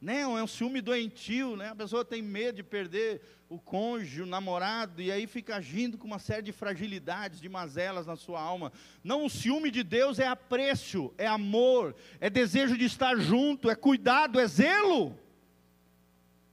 [0.00, 1.70] Não, é um ciúme doentio, né?
[1.70, 6.06] A pessoa tem medo de perder o cônjuge, o namorado, e aí fica agindo com
[6.06, 8.72] uma série de fragilidades, de mazelas na sua alma.
[9.02, 13.74] Não, o ciúme de Deus é apreço, é amor, é desejo de estar junto, é
[13.74, 15.18] cuidado, é zelo.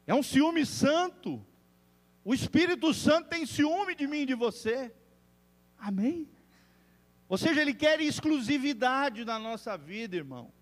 [0.08, 1.46] É um ciúme santo.
[2.24, 4.94] O Espírito Santo tem ciúme de mim e de você.
[5.78, 6.30] Amém?
[7.28, 10.54] Ou seja, Ele quer exclusividade na nossa vida, irmão.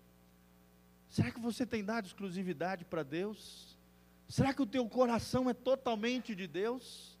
[1.12, 3.78] Será que você tem dado exclusividade para Deus?
[4.26, 7.18] Será que o teu coração é totalmente de Deus?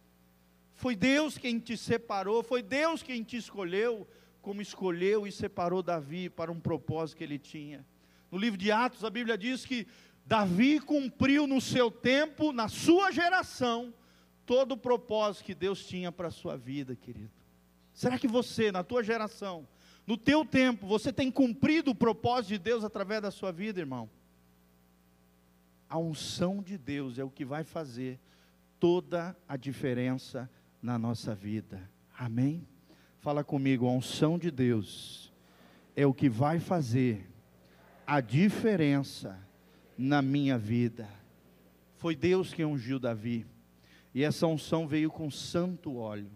[0.72, 4.08] Foi Deus quem te separou, foi Deus quem te escolheu,
[4.40, 7.84] como escolheu e separou Davi para um propósito que ele tinha.
[8.30, 9.86] No livro de Atos, a Bíblia diz que
[10.24, 13.92] Davi cumpriu no seu tempo, na sua geração,
[14.46, 17.30] todo o propósito que Deus tinha para a sua vida, querido.
[17.92, 19.68] Será que você, na tua geração,
[20.06, 24.10] no teu tempo, você tem cumprido o propósito de Deus através da sua vida, irmão?
[25.88, 28.18] A unção de Deus é o que vai fazer
[28.80, 30.50] toda a diferença
[30.82, 31.88] na nossa vida.
[32.18, 32.66] Amém?
[33.20, 35.32] Fala comigo, a unção de Deus
[35.94, 37.30] é o que vai fazer
[38.04, 39.38] a diferença
[39.96, 41.08] na minha vida.
[41.96, 43.46] Foi Deus quem ungiu Davi,
[44.12, 46.30] e essa unção veio com santo óleo.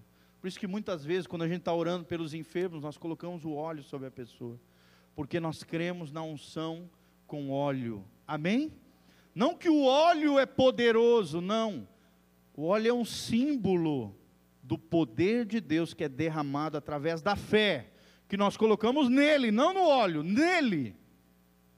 [0.47, 3.55] Por isso que muitas vezes, quando a gente está orando pelos enfermos, nós colocamos o
[3.55, 4.61] óleo sobre a pessoa,
[5.13, 6.89] porque nós cremos na unção
[7.27, 8.05] com óleo.
[8.29, 8.73] Amém?
[9.35, 11.89] Não que o óleo é poderoso, não.
[12.55, 14.17] O óleo é um símbolo
[14.63, 17.93] do poder de Deus que é derramado através da fé,
[18.29, 20.95] que nós colocamos nele, não no óleo, nele,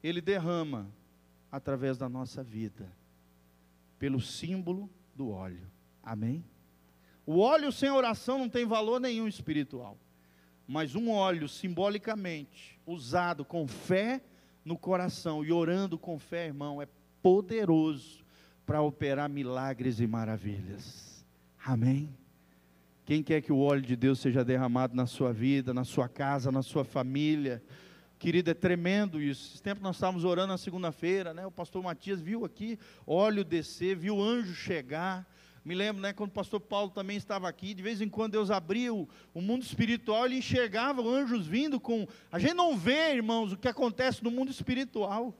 [0.02, 0.94] ele derrama
[1.50, 2.94] através da nossa vida,
[3.98, 5.70] pelo símbolo do óleo.
[6.02, 6.44] Amém?
[7.30, 9.98] O óleo sem oração não tem valor nenhum espiritual,
[10.66, 14.22] mas um óleo simbolicamente usado com fé
[14.64, 16.88] no coração e orando com fé, irmão, é
[17.22, 18.24] poderoso
[18.64, 21.22] para operar milagres e maravilhas.
[21.62, 22.08] Amém?
[23.04, 26.50] Quem quer que o óleo de Deus seja derramado na sua vida, na sua casa,
[26.50, 27.62] na sua família?
[28.18, 29.52] Querido, é tremendo isso.
[29.52, 31.46] Esse tempo nós estávamos orando na segunda-feira, né?
[31.46, 35.26] O pastor Matias viu aqui óleo descer, viu anjo chegar.
[35.68, 38.50] Me lembro, né, quando o pastor Paulo também estava aqui, de vez em quando Deus
[38.50, 42.08] abria o, o mundo espiritual, ele enxergava anjos vindo com.
[42.32, 45.34] A gente não vê, irmãos, o que acontece no mundo espiritual.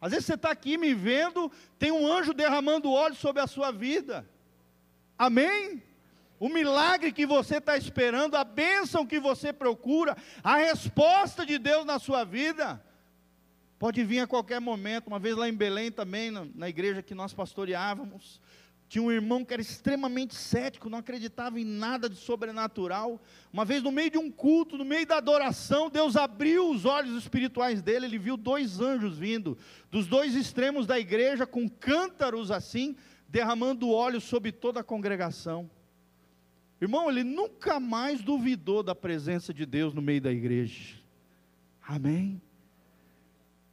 [0.00, 1.48] Às vezes você está aqui me vendo,
[1.78, 4.28] tem um anjo derramando óleo sobre a sua vida.
[5.16, 5.80] Amém?
[6.40, 11.84] O milagre que você está esperando, a bênção que você procura, a resposta de Deus
[11.84, 12.84] na sua vida,
[13.78, 15.06] pode vir a qualquer momento.
[15.06, 18.40] Uma vez lá em Belém também, na, na igreja que nós pastoreávamos,
[18.92, 23.18] tinha um irmão que era extremamente cético, não acreditava em nada de sobrenatural.
[23.50, 27.16] Uma vez, no meio de um culto, no meio da adoração, Deus abriu os olhos
[27.16, 28.04] espirituais dele.
[28.04, 29.56] Ele viu dois anjos vindo
[29.90, 32.94] dos dois extremos da igreja, com cântaros assim,
[33.26, 35.70] derramando óleo sobre toda a congregação.
[36.78, 40.96] Irmão, ele nunca mais duvidou da presença de Deus no meio da igreja.
[41.80, 42.42] Amém?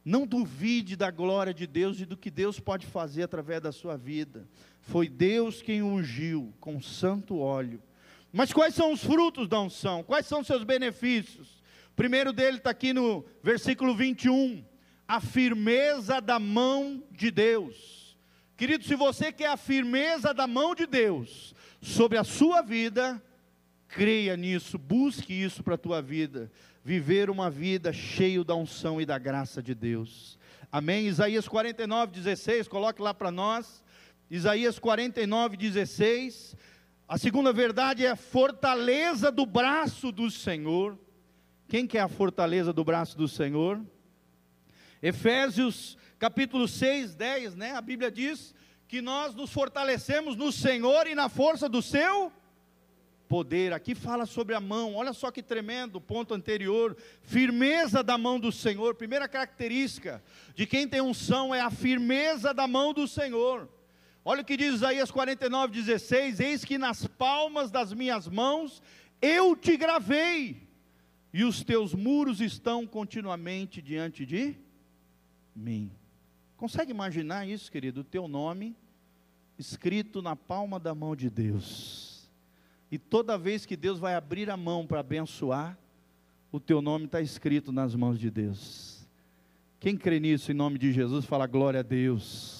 [0.02, 3.98] Não duvide da glória de Deus e do que Deus pode fazer através da sua
[3.98, 4.48] vida.
[4.80, 7.82] Foi Deus quem ungiu com santo óleo.
[8.32, 10.02] Mas quais são os frutos da unção?
[10.02, 11.60] Quais são seus benefícios?
[11.92, 14.64] O primeiro dele está aqui no versículo 21.
[15.06, 18.16] A firmeza da mão de Deus.
[18.56, 23.20] Querido, se você quer a firmeza da mão de Deus sobre a sua vida,
[23.88, 26.50] creia nisso, busque isso para a tua vida.
[26.84, 30.38] Viver uma vida cheio da unção e da graça de Deus.
[30.70, 31.08] Amém?
[31.08, 33.79] Isaías 49, 16, coloque lá para nós.
[34.30, 36.54] Isaías 49, 16.
[37.08, 40.96] A segunda verdade é a fortaleza do braço do Senhor.
[41.66, 43.84] Quem quer a fortaleza do braço do Senhor?
[45.02, 47.72] Efésios capítulo 6, 10, né?
[47.72, 48.54] A Bíblia diz
[48.86, 52.32] que nós nos fortalecemos no Senhor e na força do seu
[53.28, 53.72] poder.
[53.72, 58.52] Aqui fala sobre a mão, olha só que tremendo, ponto anterior, firmeza da mão do
[58.52, 58.94] Senhor.
[58.94, 60.22] Primeira característica
[60.54, 63.68] de quem tem unção é a firmeza da mão do Senhor.
[64.24, 68.82] Olha o que diz Isaías 49, 16: Eis que nas palmas das minhas mãos
[69.20, 70.68] eu te gravei,
[71.32, 74.56] e os teus muros estão continuamente diante de
[75.54, 75.90] mim.
[76.56, 78.00] Consegue imaginar isso, querido?
[78.00, 78.76] O teu nome
[79.58, 82.28] escrito na palma da mão de Deus.
[82.90, 85.78] E toda vez que Deus vai abrir a mão para abençoar,
[86.50, 89.06] o teu nome está escrito nas mãos de Deus.
[89.78, 92.59] Quem crê nisso em nome de Jesus, fala glória a Deus.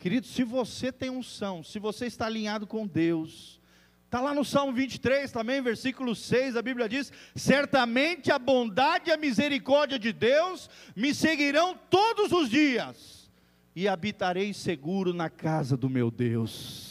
[0.00, 3.60] Querido, se você tem unção, se você está alinhado com Deus,
[4.06, 9.12] está lá no Salmo 23 também, versículo 6, a Bíblia diz: Certamente a bondade e
[9.12, 13.30] a misericórdia de Deus me seguirão todos os dias,
[13.76, 16.89] e habitarei seguro na casa do meu Deus.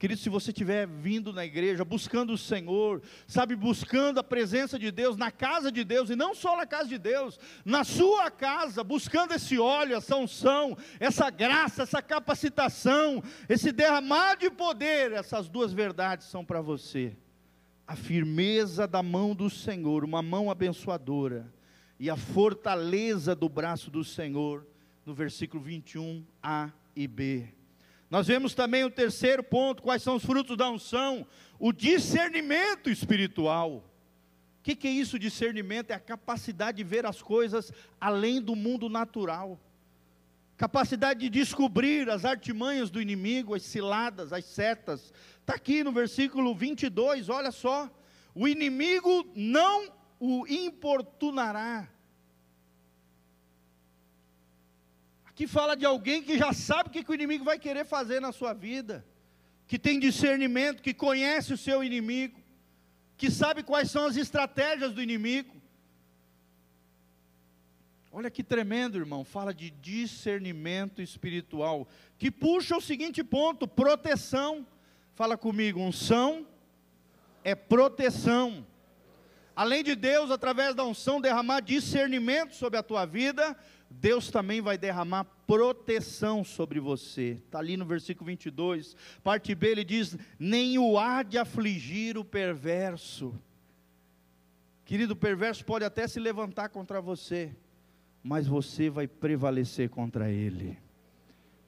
[0.00, 4.90] Querido, se você estiver vindo na igreja, buscando o Senhor, sabe, buscando a presença de
[4.90, 8.82] Deus na casa de Deus, e não só na casa de Deus, na sua casa,
[8.82, 15.70] buscando esse óleo, essa unção, essa graça, essa capacitação, esse derramar de poder, essas duas
[15.70, 17.14] verdades são para você.
[17.86, 21.52] A firmeza da mão do Senhor, uma mão abençoadora,
[21.98, 24.66] e a fortaleza do braço do Senhor,
[25.04, 27.59] no versículo 21, A e B.
[28.10, 31.24] Nós vemos também o terceiro ponto: quais são os frutos da unção?
[31.58, 33.84] O discernimento espiritual.
[34.58, 35.90] O que, que é isso, discernimento?
[35.90, 39.58] É a capacidade de ver as coisas além do mundo natural.
[40.56, 45.14] Capacidade de descobrir as artimanhas do inimigo, as ciladas, as setas.
[45.40, 47.88] Está aqui no versículo 22, olha só.
[48.34, 51.88] O inimigo não o importunará
[55.34, 58.20] que fala de alguém que já sabe o que, que o inimigo vai querer fazer
[58.20, 59.04] na sua vida,
[59.66, 62.38] que tem discernimento, que conhece o seu inimigo,
[63.16, 65.60] que sabe quais são as estratégias do inimigo.
[68.12, 69.24] Olha que tremendo, irmão.
[69.24, 71.86] Fala de discernimento espiritual,
[72.18, 74.66] que puxa o seguinte ponto: proteção.
[75.14, 76.46] Fala comigo, unção
[77.44, 78.66] é proteção.
[79.54, 83.56] Além de Deus, através da unção, derramar discernimento sobre a tua vida,
[83.90, 87.40] Deus também vai derramar proteção sobre você.
[87.44, 92.24] Está ali no versículo 22, parte B, ele diz: Nem o há de afligir o
[92.24, 93.34] perverso.
[94.84, 97.54] Querido, o perverso pode até se levantar contra você,
[98.22, 100.78] mas você vai prevalecer contra ele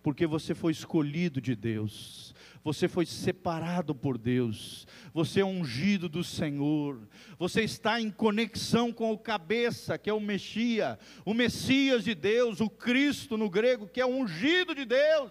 [0.03, 2.35] porque você foi escolhido de Deus,
[2.65, 9.13] você foi separado por Deus, você é ungido do Senhor, você está em conexão com
[9.13, 14.01] o cabeça, que é o Messias, o Messias de Deus, o Cristo no grego, que
[14.01, 15.31] é ungido de Deus.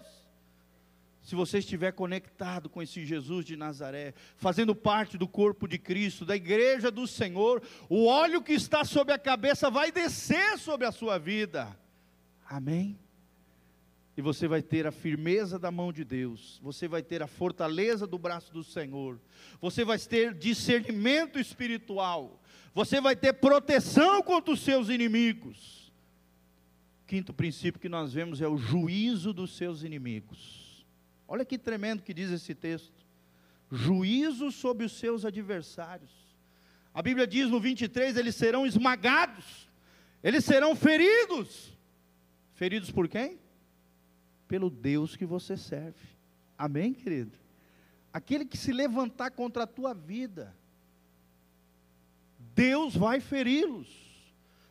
[1.22, 6.24] Se você estiver conectado com esse Jesus de Nazaré, fazendo parte do corpo de Cristo,
[6.24, 10.90] da igreja do Senhor, o óleo que está sobre a cabeça vai descer sobre a
[10.90, 11.78] sua vida.
[12.44, 12.98] Amém?
[14.16, 18.06] E você vai ter a firmeza da mão de Deus, você vai ter a fortaleza
[18.06, 19.18] do braço do Senhor,
[19.60, 22.42] você vai ter discernimento espiritual,
[22.74, 25.92] você vai ter proteção contra os seus inimigos.
[27.06, 30.86] Quinto princípio que nós vemos é o juízo dos seus inimigos.
[31.26, 33.06] Olha que tremendo que diz esse texto:
[33.70, 36.10] juízo sobre os seus adversários.
[36.94, 39.70] A Bíblia diz no 23: eles serão esmagados,
[40.22, 41.72] eles serão feridos.
[42.54, 43.41] Feridos por quem?
[44.52, 46.06] Pelo Deus que você serve.
[46.58, 47.38] Amém, querido?
[48.12, 50.54] Aquele que se levantar contra a tua vida,
[52.54, 53.88] Deus vai feri-los,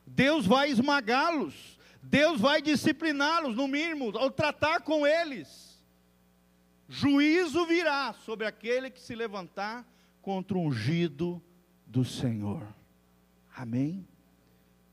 [0.05, 5.81] Deus vai esmagá-los, Deus vai discipliná-los, no mínimo, ou tratar com eles.
[6.87, 9.83] Juízo virá sobre aquele que se levantar
[10.21, 11.41] contra o ungido
[11.87, 12.67] do Senhor.
[13.55, 14.07] Amém?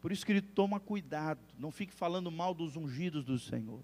[0.01, 3.83] Por isso que ele toma cuidado, não fique falando mal dos ungidos do Senhor.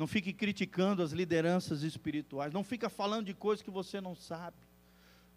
[0.00, 2.54] Não fique criticando as lideranças espirituais.
[2.54, 4.56] Não fica falando de coisas que você não sabe.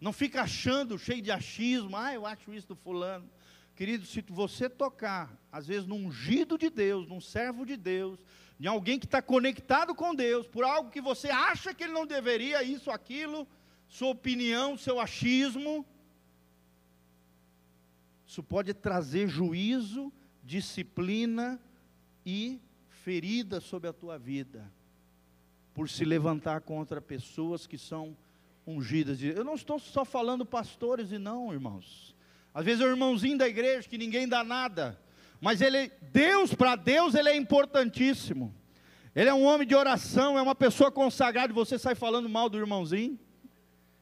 [0.00, 1.94] Não fica achando, cheio de achismo.
[1.94, 3.28] Ah, eu acho isso do fulano.
[3.76, 8.18] Querido, se você tocar, às vezes, num ungido de Deus, num servo de Deus,
[8.58, 12.06] em alguém que está conectado com Deus, por algo que você acha que ele não
[12.06, 13.46] deveria, isso, aquilo,
[13.86, 15.84] sua opinião, seu achismo,
[18.26, 20.10] isso pode trazer juízo,
[20.42, 21.60] disciplina
[22.24, 22.58] e
[23.04, 24.64] ferida sobre a tua vida,
[25.74, 28.16] por se levantar contra pessoas que são
[28.66, 29.22] ungidas.
[29.22, 32.16] Eu não estou só falando pastores e não, irmãos.
[32.54, 34.98] Às vezes é o irmãozinho da igreja que ninguém dá nada,
[35.38, 38.54] mas ele, Deus, para Deus, ele é importantíssimo.
[39.14, 42.48] Ele é um homem de oração, é uma pessoa consagrada, e você sai falando mal
[42.48, 43.18] do irmãozinho,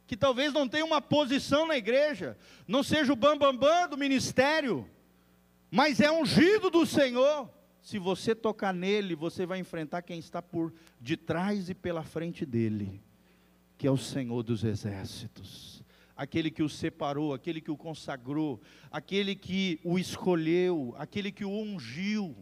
[0.07, 2.38] que talvez não tenha uma posição na igreja,
[2.69, 4.88] não seja o bambambam bam, bam do ministério,
[5.73, 7.51] mas é ungido do Senhor
[7.83, 13.03] se você tocar nele, você vai enfrentar quem está por detrás e pela frente dele,
[13.77, 15.83] que é o Senhor dos exércitos,
[16.16, 21.51] aquele que o separou, aquele que o consagrou, aquele que o escolheu, aquele que o
[21.51, 22.37] ungiu.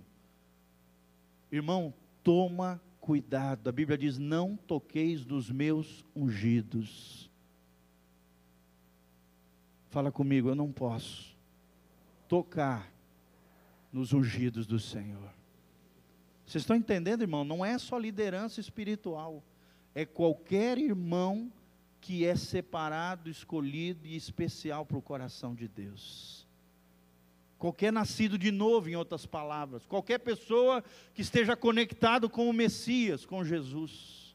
[1.50, 3.66] Irmão, toma cuidado.
[3.68, 7.31] A Bíblia diz: Não toqueis dos meus ungidos.
[9.88, 11.35] Fala comigo, eu não posso
[12.29, 12.92] tocar
[13.92, 15.33] nos ungidos do Senhor.
[16.46, 17.44] Vocês estão entendendo, irmão?
[17.44, 19.42] Não é só liderança espiritual,
[19.94, 21.53] é qualquer irmão
[22.00, 26.46] que é separado, escolhido e especial para o coração de Deus.
[27.59, 33.26] Qualquer nascido de novo, em outras palavras, qualquer pessoa que esteja conectado com o Messias,
[33.26, 34.35] com Jesus.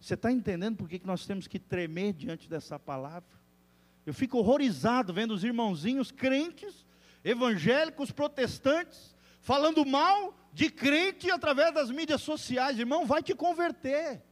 [0.00, 3.38] Você está entendendo por que, que nós temos que tremer diante dessa palavra?
[4.04, 6.84] Eu fico horrorizado vendo os irmãozinhos crentes
[7.24, 12.78] evangélicos protestantes falando mal de crente através das mídias sociais.
[12.78, 14.22] Irmão, vai te converter.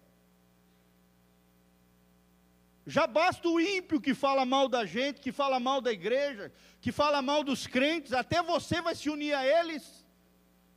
[2.87, 6.90] Já basta o ímpio que fala mal da gente, que fala mal da igreja, que
[6.90, 10.07] fala mal dos crentes, até você vai se unir a eles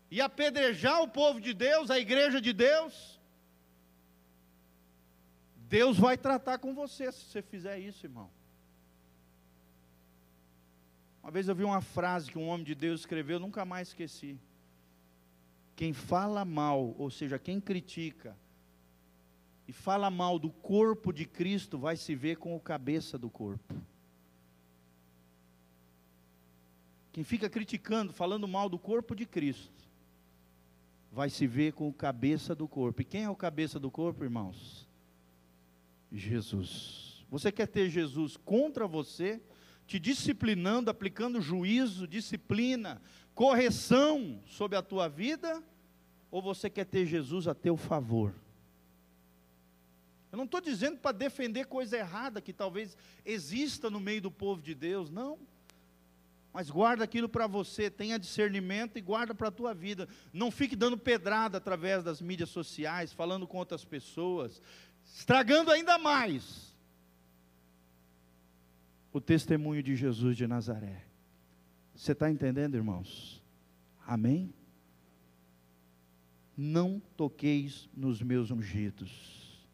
[0.09, 3.19] e apedrejar o povo de Deus, a igreja de Deus.
[5.55, 8.29] Deus vai tratar com você se você fizer isso, irmão.
[11.21, 14.37] Uma vez eu vi uma frase que um homem de Deus escreveu, nunca mais esqueci.
[15.75, 18.35] Quem fala mal, ou seja, quem critica
[19.67, 23.73] e fala mal do corpo de Cristo, vai se ver com o cabeça do corpo.
[27.11, 29.81] Quem fica criticando, falando mal do corpo de Cristo,
[31.11, 33.01] vai se ver com o cabeça do corpo.
[33.01, 34.87] E quem é o cabeça do corpo, irmãos?
[36.11, 37.25] Jesus.
[37.29, 39.41] Você quer ter Jesus contra você?
[39.91, 43.01] Te disciplinando, aplicando juízo, disciplina,
[43.35, 45.61] correção sobre a tua vida,
[46.31, 48.33] ou você quer ter Jesus a teu favor?
[50.31, 54.61] Eu não estou dizendo para defender coisa errada que talvez exista no meio do povo
[54.61, 55.37] de Deus, não.
[56.53, 60.07] mas guarda aquilo para você, tenha discernimento e guarda para a tua vida.
[60.31, 64.61] Não fique dando pedrada através das mídias sociais, falando com outras pessoas,
[65.03, 66.70] estragando ainda mais
[69.11, 71.03] o testemunho de Jesus de Nazaré.
[71.95, 73.43] Você está entendendo, irmãos?
[74.05, 74.53] Amém?
[76.55, 79.65] Não toqueis nos meus ungidos.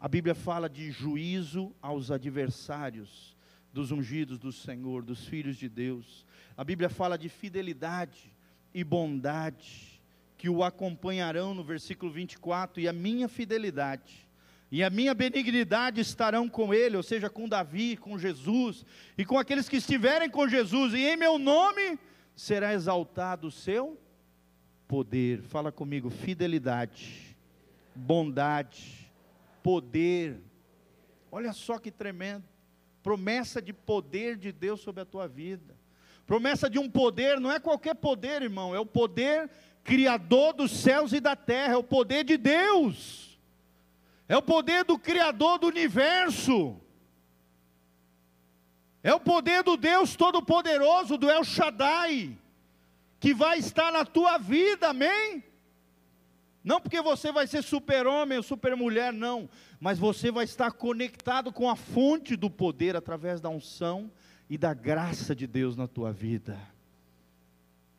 [0.00, 3.36] A Bíblia fala de juízo aos adversários
[3.72, 6.24] dos ungidos do Senhor, dos filhos de Deus.
[6.56, 8.32] A Bíblia fala de fidelidade
[8.72, 10.00] e bondade
[10.36, 14.27] que o acompanharão no versículo 24, e a minha fidelidade
[14.70, 18.84] e a minha benignidade estarão com ele, ou seja, com Davi, com Jesus,
[19.16, 21.98] e com aqueles que estiverem com Jesus, e em meu nome
[22.36, 23.98] será exaltado o seu
[24.86, 25.42] poder.
[25.42, 27.36] Fala comigo, fidelidade,
[27.94, 29.10] bondade,
[29.62, 30.40] poder.
[31.32, 32.44] Olha só que tremendo
[33.02, 35.74] promessa de poder de Deus sobre a tua vida.
[36.26, 39.48] Promessa de um poder, não é qualquer poder, irmão, é o poder
[39.82, 43.27] criador dos céus e da terra, é o poder de Deus.
[44.28, 46.78] É o poder do criador do universo.
[49.02, 52.36] É o poder do Deus todo-poderoso, do El Shaddai,
[53.18, 55.42] que vai estar na tua vida, amém?
[56.62, 59.48] Não porque você vai ser super-homem ou super-mulher, não.
[59.80, 64.10] Mas você vai estar conectado com a fonte do poder através da unção
[64.50, 66.58] e da graça de Deus na tua vida.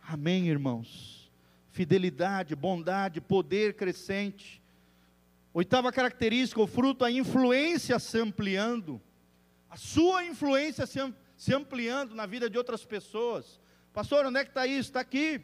[0.08, 1.32] Amém, irmãos?
[1.72, 4.59] Fidelidade, bondade, poder crescente.
[5.54, 9.02] Oitava característica, o fruto, a influência se ampliando.
[9.70, 13.60] A sua influência se ampliando na vida de outras pessoas.
[13.92, 14.90] Pastor, onde é que está isso?
[14.90, 15.42] Está aqui.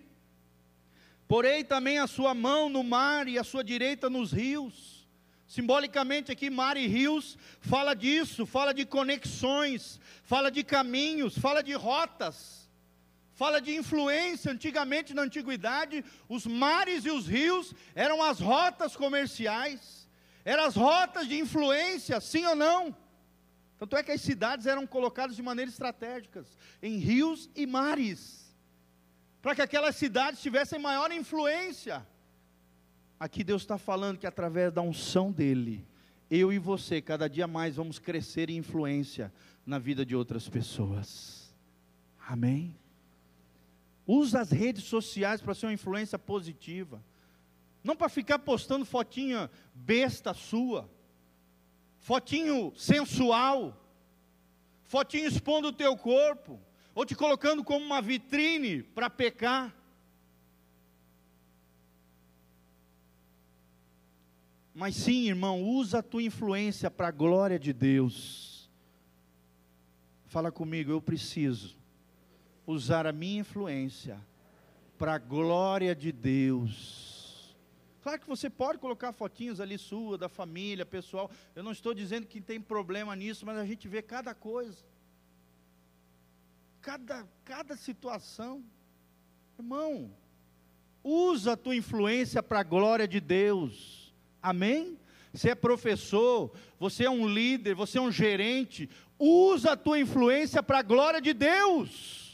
[1.28, 5.08] Porei também a sua mão no mar e a sua direita nos rios.
[5.48, 11.74] Simbolicamente aqui, mar e rios fala disso, fala de conexões, fala de caminhos, fala de
[11.74, 12.65] rotas,
[13.36, 14.52] fala de influência.
[14.52, 20.10] Antigamente, na antiguidade, os mares e os rios eram as rotas comerciais,
[20.44, 22.96] eram as rotas de influência, sim ou não?
[23.78, 26.44] Tanto é que as cidades eram colocadas de maneira estratégica,
[26.82, 28.46] em rios e mares
[29.46, 32.04] para que aquelas cidades tivessem maior influência.
[33.20, 35.86] Aqui Deus está falando que através da unção dEle,
[36.32, 39.32] eu e você, cada dia mais vamos crescer em influência
[39.64, 41.56] na vida de outras pessoas.
[42.28, 42.76] Amém?
[44.08, 47.04] Usa as redes sociais para ser uma influência positiva.
[47.84, 50.90] Não para ficar postando fotinha besta sua,
[52.00, 53.80] fotinho sensual,
[54.84, 56.60] fotinho expondo o teu corpo
[56.94, 59.76] ou te colocando como uma vitrine para pecar.
[64.74, 68.70] Mas sim, irmão, usa a tua influência para a glória de Deus.
[70.26, 71.78] Fala comigo, eu preciso
[72.66, 74.20] usar a minha influência
[74.98, 77.56] para a glória de Deus.
[78.02, 81.30] Claro que você pode colocar fotinhos ali sua, da família, pessoal.
[81.56, 84.86] Eu não estou dizendo que tem problema nisso, mas a gente vê cada coisa
[86.86, 88.64] cada, cada situação.
[89.58, 90.12] Irmão,
[91.04, 94.14] usa a tua influência para a glória de Deus.
[94.42, 95.00] Amém?
[95.34, 98.88] Você é professor, você é um líder, você é um gerente,
[99.18, 102.25] usa a tua influência para a glória de Deus.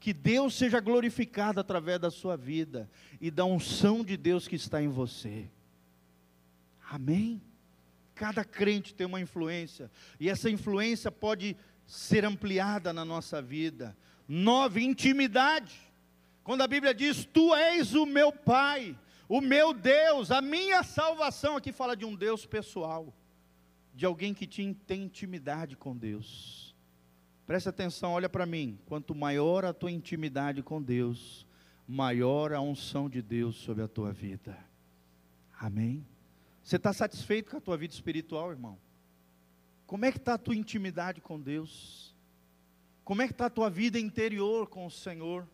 [0.00, 2.88] Que Deus seja glorificado através da sua vida
[3.20, 5.50] e da unção de Deus que está em você.
[6.90, 7.42] Amém?
[8.14, 13.96] Cada crente tem uma influência, e essa influência pode ser ampliada na nossa vida.
[14.26, 15.78] Nove, intimidade.
[16.42, 21.56] Quando a Bíblia diz: Tu és o meu Pai, o meu Deus, a minha salvação.
[21.56, 23.14] Aqui fala de um Deus pessoal,
[23.94, 26.67] de alguém que tem intimidade com Deus.
[27.48, 28.78] Presta atenção, olha para mim.
[28.84, 31.46] Quanto maior a tua intimidade com Deus,
[31.88, 34.54] maior a unção de Deus sobre a tua vida.
[35.58, 36.06] Amém?
[36.62, 38.78] Você está satisfeito com a tua vida espiritual, irmão?
[39.86, 42.14] Como é que está a tua intimidade com Deus?
[43.02, 45.48] Como é que está a tua vida interior com o Senhor?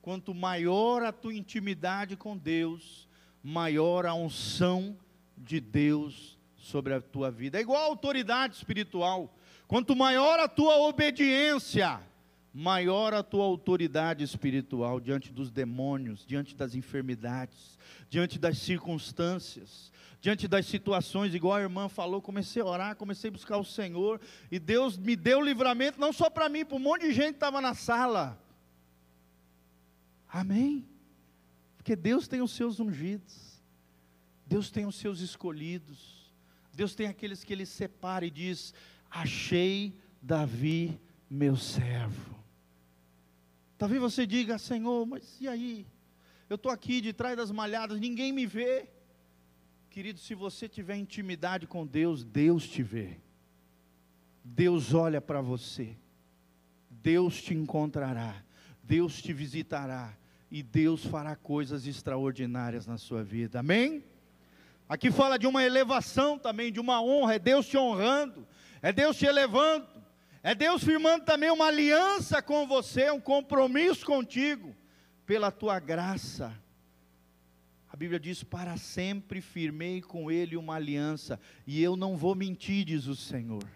[0.00, 3.06] Quanto maior a tua intimidade com Deus,
[3.42, 4.96] maior a unção
[5.36, 7.58] de Deus sobre a tua vida.
[7.58, 9.36] É igual a autoridade espiritual.
[9.66, 12.00] Quanto maior a tua obediência,
[12.52, 19.92] maior a tua autoridade espiritual diante dos demônios, diante das enfermidades, diante das circunstâncias
[20.26, 24.20] diante das situações, igual a irmã falou, comecei a orar, comecei a buscar o Senhor,
[24.50, 27.36] e Deus me deu livramento, não só para mim, para um monte de gente que
[27.36, 28.36] estava na sala.
[30.28, 30.84] Amém?
[31.76, 33.62] Porque Deus tem os seus ungidos,
[34.44, 36.32] Deus tem os seus escolhidos,
[36.74, 38.74] Deus tem aqueles que Ele separa e diz:
[39.10, 42.36] Achei Davi meu servo.
[43.78, 45.86] Talvez você diga, Senhor, mas e aí?
[46.48, 48.88] Eu estou aqui de trás das malhadas, ninguém me vê.
[49.90, 53.18] Querido, se você tiver intimidade com Deus, Deus te vê.
[54.44, 55.96] Deus olha para você.
[56.90, 58.42] Deus te encontrará.
[58.82, 60.16] Deus te visitará.
[60.50, 63.60] E Deus fará coisas extraordinárias na sua vida.
[63.60, 64.04] Amém?
[64.88, 67.34] Aqui fala de uma elevação também, de uma honra.
[67.34, 68.46] É Deus te honrando.
[68.82, 69.86] É Deus te elevando.
[70.42, 74.76] É Deus firmando também uma aliança com você, um compromisso contigo,
[75.26, 76.56] pela tua graça.
[77.92, 82.84] A Bíblia diz: Para sempre firmei com Ele uma aliança, e eu não vou mentir,
[82.84, 83.66] diz o Senhor.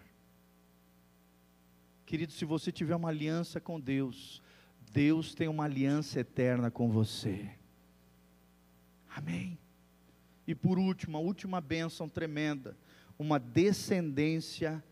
[2.05, 4.41] Querido, se você tiver uma aliança com Deus,
[4.91, 7.49] Deus tem uma aliança eterna com você.
[9.15, 9.57] Amém.
[10.47, 12.77] E por último, a última bênção tremenda,
[13.17, 14.83] uma descendência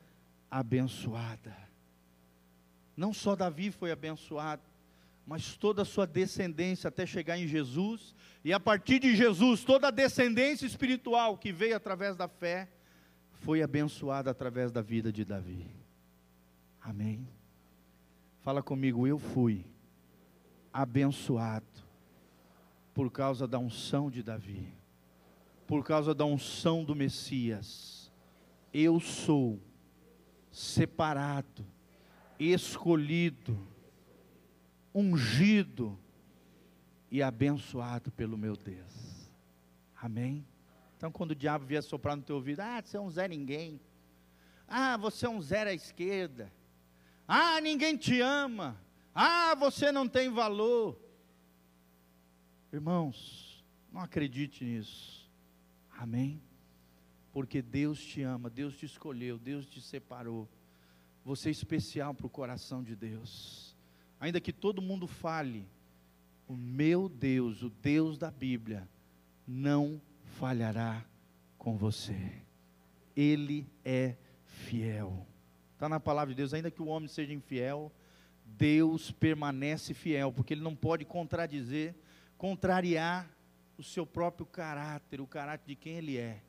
[0.49, 1.55] abençoada.
[2.95, 4.61] Não só Davi foi abençoado,
[5.25, 9.87] mas toda a sua descendência até chegar em Jesus, e a partir de Jesus, toda
[9.89, 12.67] a descendência espiritual que veio através da fé,
[13.33, 15.67] foi abençoada através da vida de Davi.
[16.81, 17.27] Amém.
[18.41, 19.65] Fala comigo, eu fui
[20.73, 21.65] abençoado
[22.93, 24.67] por causa da unção de Davi,
[25.67, 28.11] por causa da unção do Messias.
[28.73, 29.59] Eu sou
[30.51, 31.65] separado
[32.39, 33.59] escolhido,
[34.95, 35.99] ungido
[37.11, 39.29] e abençoado pelo meu Deus.
[39.95, 40.47] Amém?
[40.95, 43.79] Então, quando o diabo vier soprar no teu ouvido, ah, você é um Zé Ninguém.
[44.67, 46.53] Ah, você é um zero à esquerda.
[47.27, 48.79] Ah, ninguém te ama.
[49.15, 50.95] Ah, você não tem valor.
[52.71, 55.27] Irmãos, não acredite nisso.
[55.97, 56.39] Amém?
[57.31, 60.47] Porque Deus te ama, Deus te escolheu, Deus te separou.
[61.23, 63.75] Você é especial para o coração de Deus.
[64.19, 65.67] Ainda que todo mundo fale,
[66.47, 68.89] o meu Deus, o Deus da Bíblia,
[69.47, 70.01] não
[70.37, 71.05] falhará
[71.57, 72.41] com você.
[73.15, 74.15] Ele é
[74.45, 75.25] fiel.
[75.73, 77.91] Está na palavra de Deus, ainda que o homem seja infiel,
[78.43, 81.95] Deus permanece fiel, porque ele não pode contradizer,
[82.37, 83.29] contrariar
[83.77, 86.41] o seu próprio caráter, o caráter de quem ele é.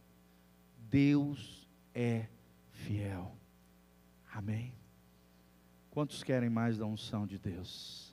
[0.91, 2.27] Deus é
[2.73, 3.33] fiel.
[4.33, 4.73] Amém?
[5.91, 8.13] Quantos querem mais da unção de Deus?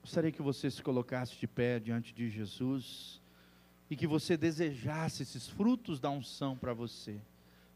[0.00, 3.20] Gostaria que você se colocasse de pé diante de Jesus
[3.90, 7.20] e que você desejasse esses frutos da unção para você.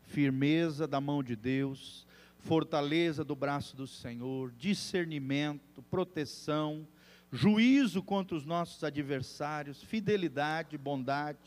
[0.03, 2.07] Firmeza da mão de Deus,
[2.39, 6.87] fortaleza do braço do Senhor, discernimento, proteção,
[7.30, 11.39] juízo contra os nossos adversários, fidelidade, bondade,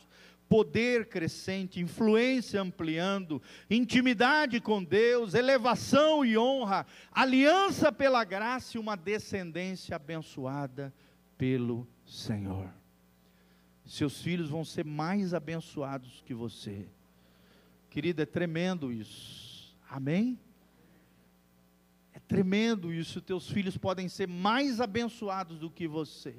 [0.48, 8.96] poder crescente, influência ampliando, intimidade com Deus, elevação e honra, aliança pela graça e uma
[8.96, 10.92] descendência abençoada
[11.36, 12.70] pelo Senhor.
[13.84, 16.86] Seus filhos vão ser mais abençoados que você.
[17.88, 19.74] Querida, é tremendo isso.
[19.88, 20.38] Amém?
[22.12, 23.20] É tremendo isso.
[23.20, 26.34] Teus filhos podem ser mais abençoados do que você.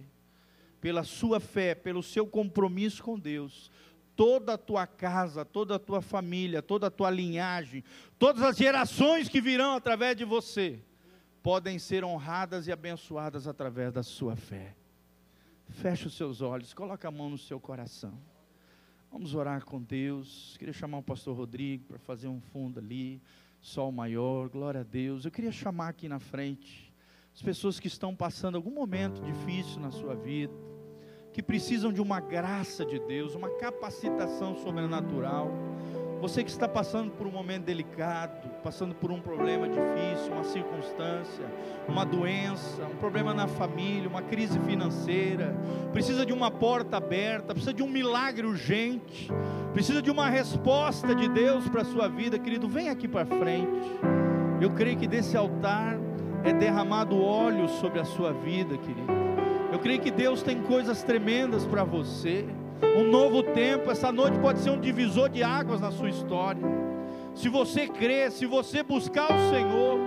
[0.82, 3.72] Pela sua fé, pelo seu compromisso com Deus,
[4.18, 7.84] toda a tua casa, toda a tua família, toda a tua linhagem,
[8.18, 10.82] todas as gerações que virão através de você,
[11.44, 14.76] podem ser honradas e abençoadas através da sua fé.
[15.70, 18.18] Feche os seus olhos, coloque a mão no seu coração.
[19.12, 20.56] Vamos orar com Deus.
[20.58, 23.22] Queria chamar o pastor Rodrigo para fazer um fundo ali.
[23.62, 25.26] Sol maior, glória a Deus.
[25.26, 26.92] Eu queria chamar aqui na frente
[27.36, 30.54] as pessoas que estão passando algum momento difícil na sua vida
[31.38, 35.52] que precisam de uma graça de Deus, uma capacitação sobrenatural.
[36.20, 41.46] Você que está passando por um momento delicado, passando por um problema difícil, uma circunstância,
[41.88, 45.56] uma doença, um problema na família, uma crise financeira,
[45.94, 49.30] precisa de uma porta aberta, precisa de um milagre urgente,
[49.74, 54.00] precisa de uma resposta de Deus para a sua vida, querido, vem aqui para frente.
[54.60, 56.00] Eu creio que desse altar
[56.44, 59.27] é derramado óleo sobre a sua vida, querido.
[59.72, 62.46] Eu creio que Deus tem coisas tremendas para você.
[62.96, 66.62] Um novo tempo, essa noite pode ser um divisor de águas na sua história.
[67.34, 70.00] Se você crer, se você buscar o Senhor,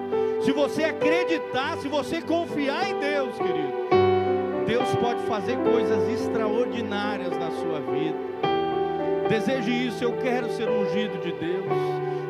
[0.42, 3.90] se você acreditar, se você confiar em Deus, querido,
[4.66, 8.18] Deus pode fazer coisas extraordinárias na sua vida.
[9.28, 11.66] Deseje isso, eu quero ser ungido de Deus.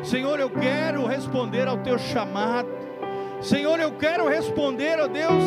[0.03, 2.69] Senhor, eu quero responder ao teu chamado.
[3.41, 5.43] Senhor, eu quero responder, ó Deus,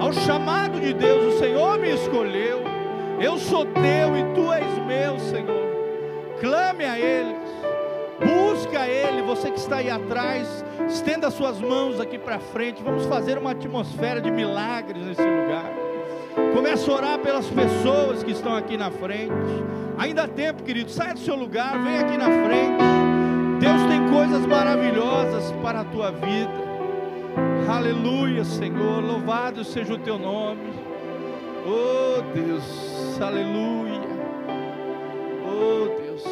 [0.00, 1.34] ao chamado de Deus.
[1.34, 2.62] O Senhor me escolheu.
[3.20, 5.66] Eu sou teu e tu és meu, Senhor.
[6.40, 7.34] Clame a Ele,
[8.20, 9.22] busca para Ele.
[9.22, 12.82] Você que está aí atrás, estenda suas mãos aqui para frente.
[12.82, 15.72] Vamos fazer uma atmosfera de milagres nesse lugar.
[16.54, 19.32] Comece a orar pelas pessoas que estão aqui na frente.
[19.98, 20.90] Ainda há tempo, querido.
[20.90, 22.84] Saia do seu lugar, vem aqui na frente.
[23.58, 26.65] Deus tem coisas maravilhosas para a tua vida.
[27.68, 29.02] Aleluia, Senhor.
[29.02, 30.72] Louvado seja o teu nome.
[31.66, 33.20] Oh, Deus.
[33.20, 34.00] Aleluia.
[35.44, 36.22] Oh, Deus.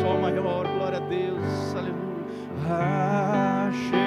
[0.00, 1.74] Só maior glória a Deus.
[1.74, 2.06] Aleluia.
[3.68, 4.05] Achei-me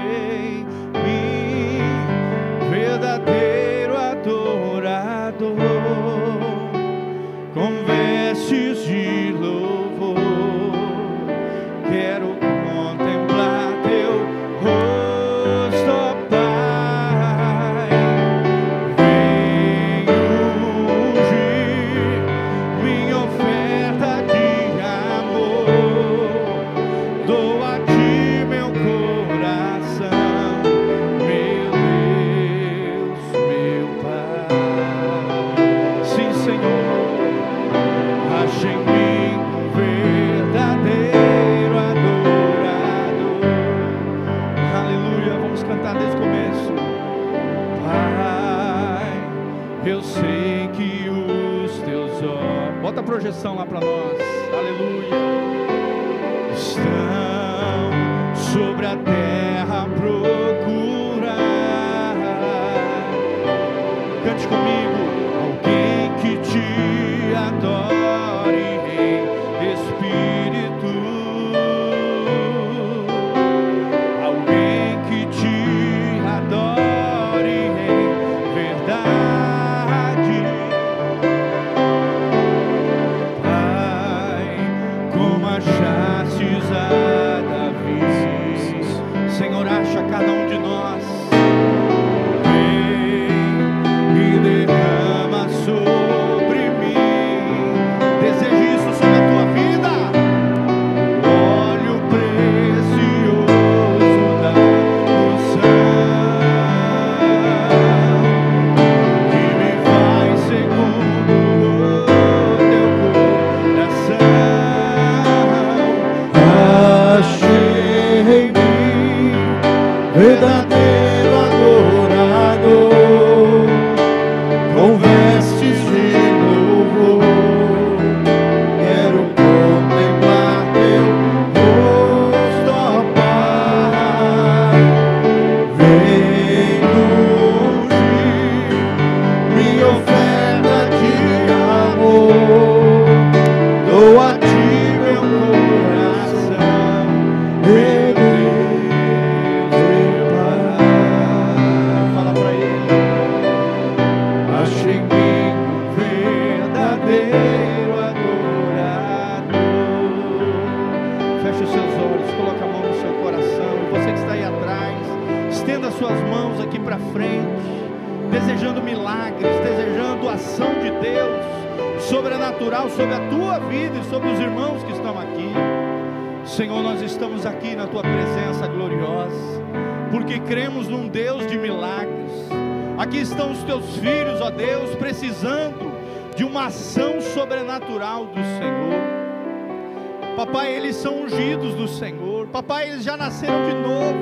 [183.00, 185.90] Aqui estão os teus filhos, ó Deus, precisando
[186.36, 190.36] de uma ação sobrenatural do Senhor.
[190.36, 192.48] Papai, eles são ungidos do Senhor.
[192.48, 194.18] Papai, eles já nasceram de novo.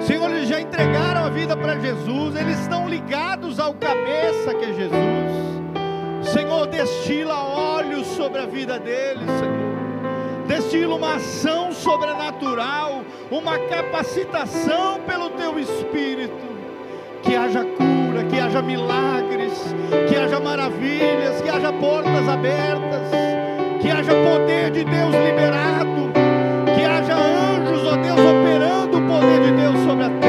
[0.00, 2.34] Senhor, eles já entregaram a vida para Jesus.
[2.34, 6.32] Eles estão ligados ao cabeça que é Jesus.
[6.32, 10.46] Senhor, destila óleo sobre a vida deles, Senhor.
[10.48, 16.50] Destila uma ação sobrenatural, uma capacitação pelo teu espírito.
[17.22, 17.89] Que haja cura,
[18.50, 19.52] haja milagres,
[20.08, 23.08] que haja maravilhas, que haja portas abertas,
[23.80, 26.12] que haja poder de Deus liberado,
[26.74, 27.14] que haja
[27.54, 30.19] anjos, ó Deus, operando o poder de Deus sobre a terra,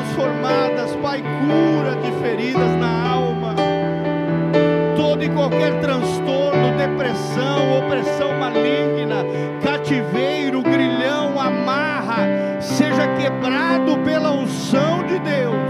[0.00, 3.54] transformadas, Pai, cura de feridas na alma,
[4.96, 9.24] todo e qualquer transtorno, depressão, opressão maligna,
[9.62, 15.60] cativeiro, grilhão, amarra, seja quebrado pela unção de Deus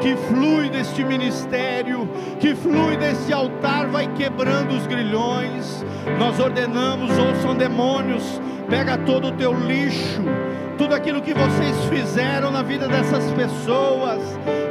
[0.00, 2.08] que flui deste ministério,
[2.40, 5.84] que flui desse altar, vai quebrando os grilhões.
[6.18, 10.22] Nós ordenamos, ouçam demônios, pega todo o teu lixo,
[10.82, 14.20] tudo aquilo que vocês fizeram na vida dessas pessoas,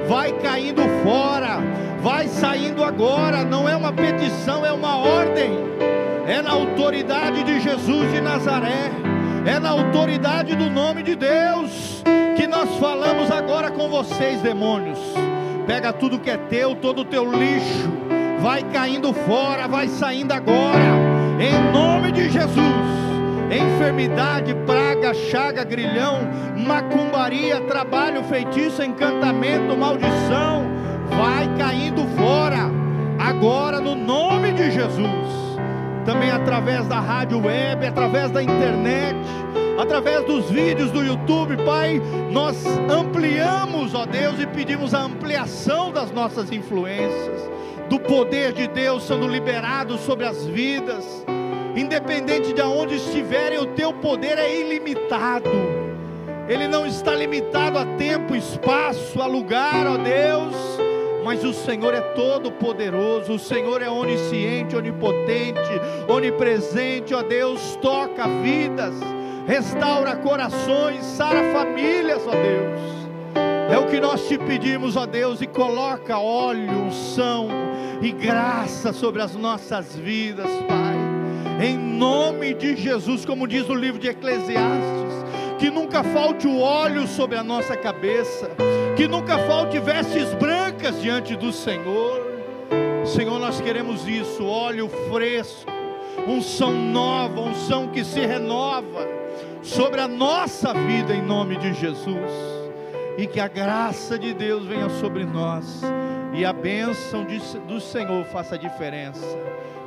[0.09, 1.59] vai caindo fora,
[2.01, 3.45] vai saindo agora.
[3.45, 5.51] Não é uma petição, é uma ordem.
[6.27, 8.91] É na autoridade de Jesus de Nazaré,
[9.45, 12.03] é na autoridade do nome de Deus
[12.35, 14.99] que nós falamos agora com vocês, demônios.
[15.65, 17.89] Pega tudo que é teu, todo o teu lixo,
[18.41, 20.91] vai caindo fora, vai saindo agora,
[21.39, 23.00] em nome de Jesus
[23.57, 26.19] enfermidade, praga, chaga, grilhão,
[26.65, 30.65] macumbaria, trabalho, feitiço, encantamento, maldição,
[31.17, 32.69] vai caindo fora,
[33.19, 35.41] agora no nome de Jesus.
[36.05, 39.15] Também através da rádio web, através da internet,
[39.79, 46.11] através dos vídeos do YouTube, Pai, nós ampliamos, ó Deus, e pedimos a ampliação das
[46.11, 47.51] nossas influências,
[47.89, 51.23] do poder de Deus sendo liberado sobre as vidas
[51.75, 55.49] independente de onde estiverem, o teu poder é ilimitado.
[56.47, 60.55] Ele não está limitado a tempo, espaço, a lugar, ó Deus.
[61.23, 65.59] Mas o Senhor é todo poderoso, o Senhor é onisciente, onipotente,
[66.07, 68.95] onipresente, ó Deus, toca vidas,
[69.45, 72.91] restaura corações, sara famílias, ó Deus.
[73.71, 77.47] É o que nós te pedimos, ó Deus, e coloca óleo, unção
[78.01, 80.90] e graça sobre as nossas vidas, Pai
[81.61, 85.13] em nome de Jesus, como diz o livro de Eclesiastes,
[85.59, 88.49] que nunca falte o óleo sobre a nossa cabeça,
[88.97, 92.19] que nunca falte vestes brancas diante do Senhor.
[93.05, 95.71] Senhor, nós queremos isso, óleo fresco,
[96.27, 99.07] unção nova, unção que se renova
[99.61, 102.31] sobre a nossa vida em nome de Jesus.
[103.17, 105.81] E que a graça de Deus venha sobre nós
[106.33, 109.37] e a bênção de, do Senhor faça a diferença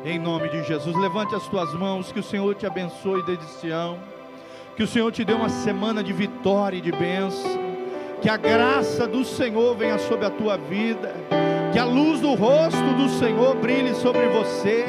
[0.05, 0.95] em nome de Jesus.
[0.97, 3.99] Levante as tuas mãos, que o Senhor te abençoe desde Sião,
[4.77, 7.51] que o Senhor te dê uma semana de vitória e de bênção,
[8.21, 11.15] que a graça do Senhor venha sobre a tua vida,
[11.73, 14.85] que a luz do rosto do Senhor brilhe sobre você,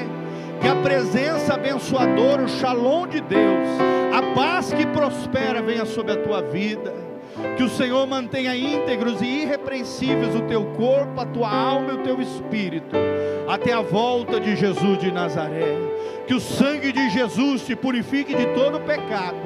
[0.62, 3.68] que a presença abençoadora, o shalom de Deus,
[4.14, 7.05] a paz que prospera venha sobre a tua vida.
[7.58, 12.04] Que o Senhor mantenha íntegros e irrepreensíveis o teu corpo, a tua alma e o
[12.04, 12.96] teu espírito
[13.48, 15.78] até a volta de Jesus de Nazaré.
[16.28, 19.38] Que o sangue de Jesus te purifique de todo pecado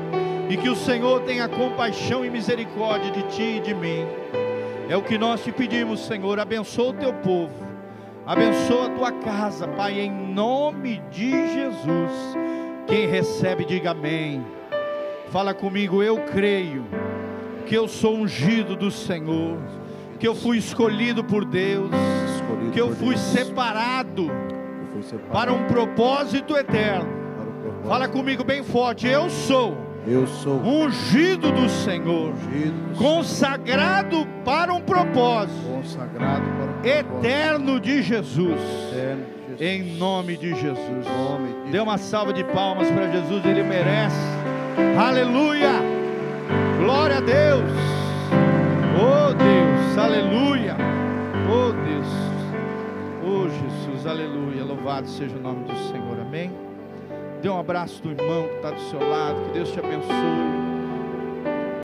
[0.49, 4.07] e que o Senhor tenha compaixão e misericórdia de ti e de mim.
[4.87, 6.39] É o que nós te pedimos, Senhor.
[6.39, 7.67] Abençoa o teu povo,
[8.25, 12.37] abençoa a tua casa, Pai, em nome de Jesus.
[12.87, 14.43] Quem recebe, diga amém.
[15.27, 16.87] Fala comigo, eu creio
[17.69, 19.59] que eu sou ungido do Senhor,
[20.19, 21.91] que eu fui escolhido por Deus
[22.35, 23.19] escolhido que eu fui Deus.
[23.19, 27.07] separado, eu fui separado para um propósito eterno.
[27.07, 27.87] Um propósito.
[27.87, 29.07] Fala comigo bem forte.
[29.07, 29.77] Eu sou.
[30.07, 34.27] Eu sou ungido do Senhor, ungido do consagrado Senhor.
[34.43, 37.25] para um propósito, consagrado para um propósito.
[37.25, 38.59] eterno de Jesus.
[38.91, 39.61] Eterno de Jesus.
[39.61, 41.05] Em nome de Jesus.
[41.05, 44.17] Nome de Dê uma salva de palmas para Jesus, ele merece.
[44.97, 45.98] Aleluia!
[46.79, 47.71] Glória a Deus!
[48.95, 50.75] Oh Deus, aleluia!
[51.47, 52.29] Oh Deus.
[53.99, 54.63] Jesus, aleluia.
[54.63, 56.51] Louvado seja o nome do Senhor, amém.
[57.41, 60.78] Dê um abraço do irmão que está do seu lado, que Deus te abençoe.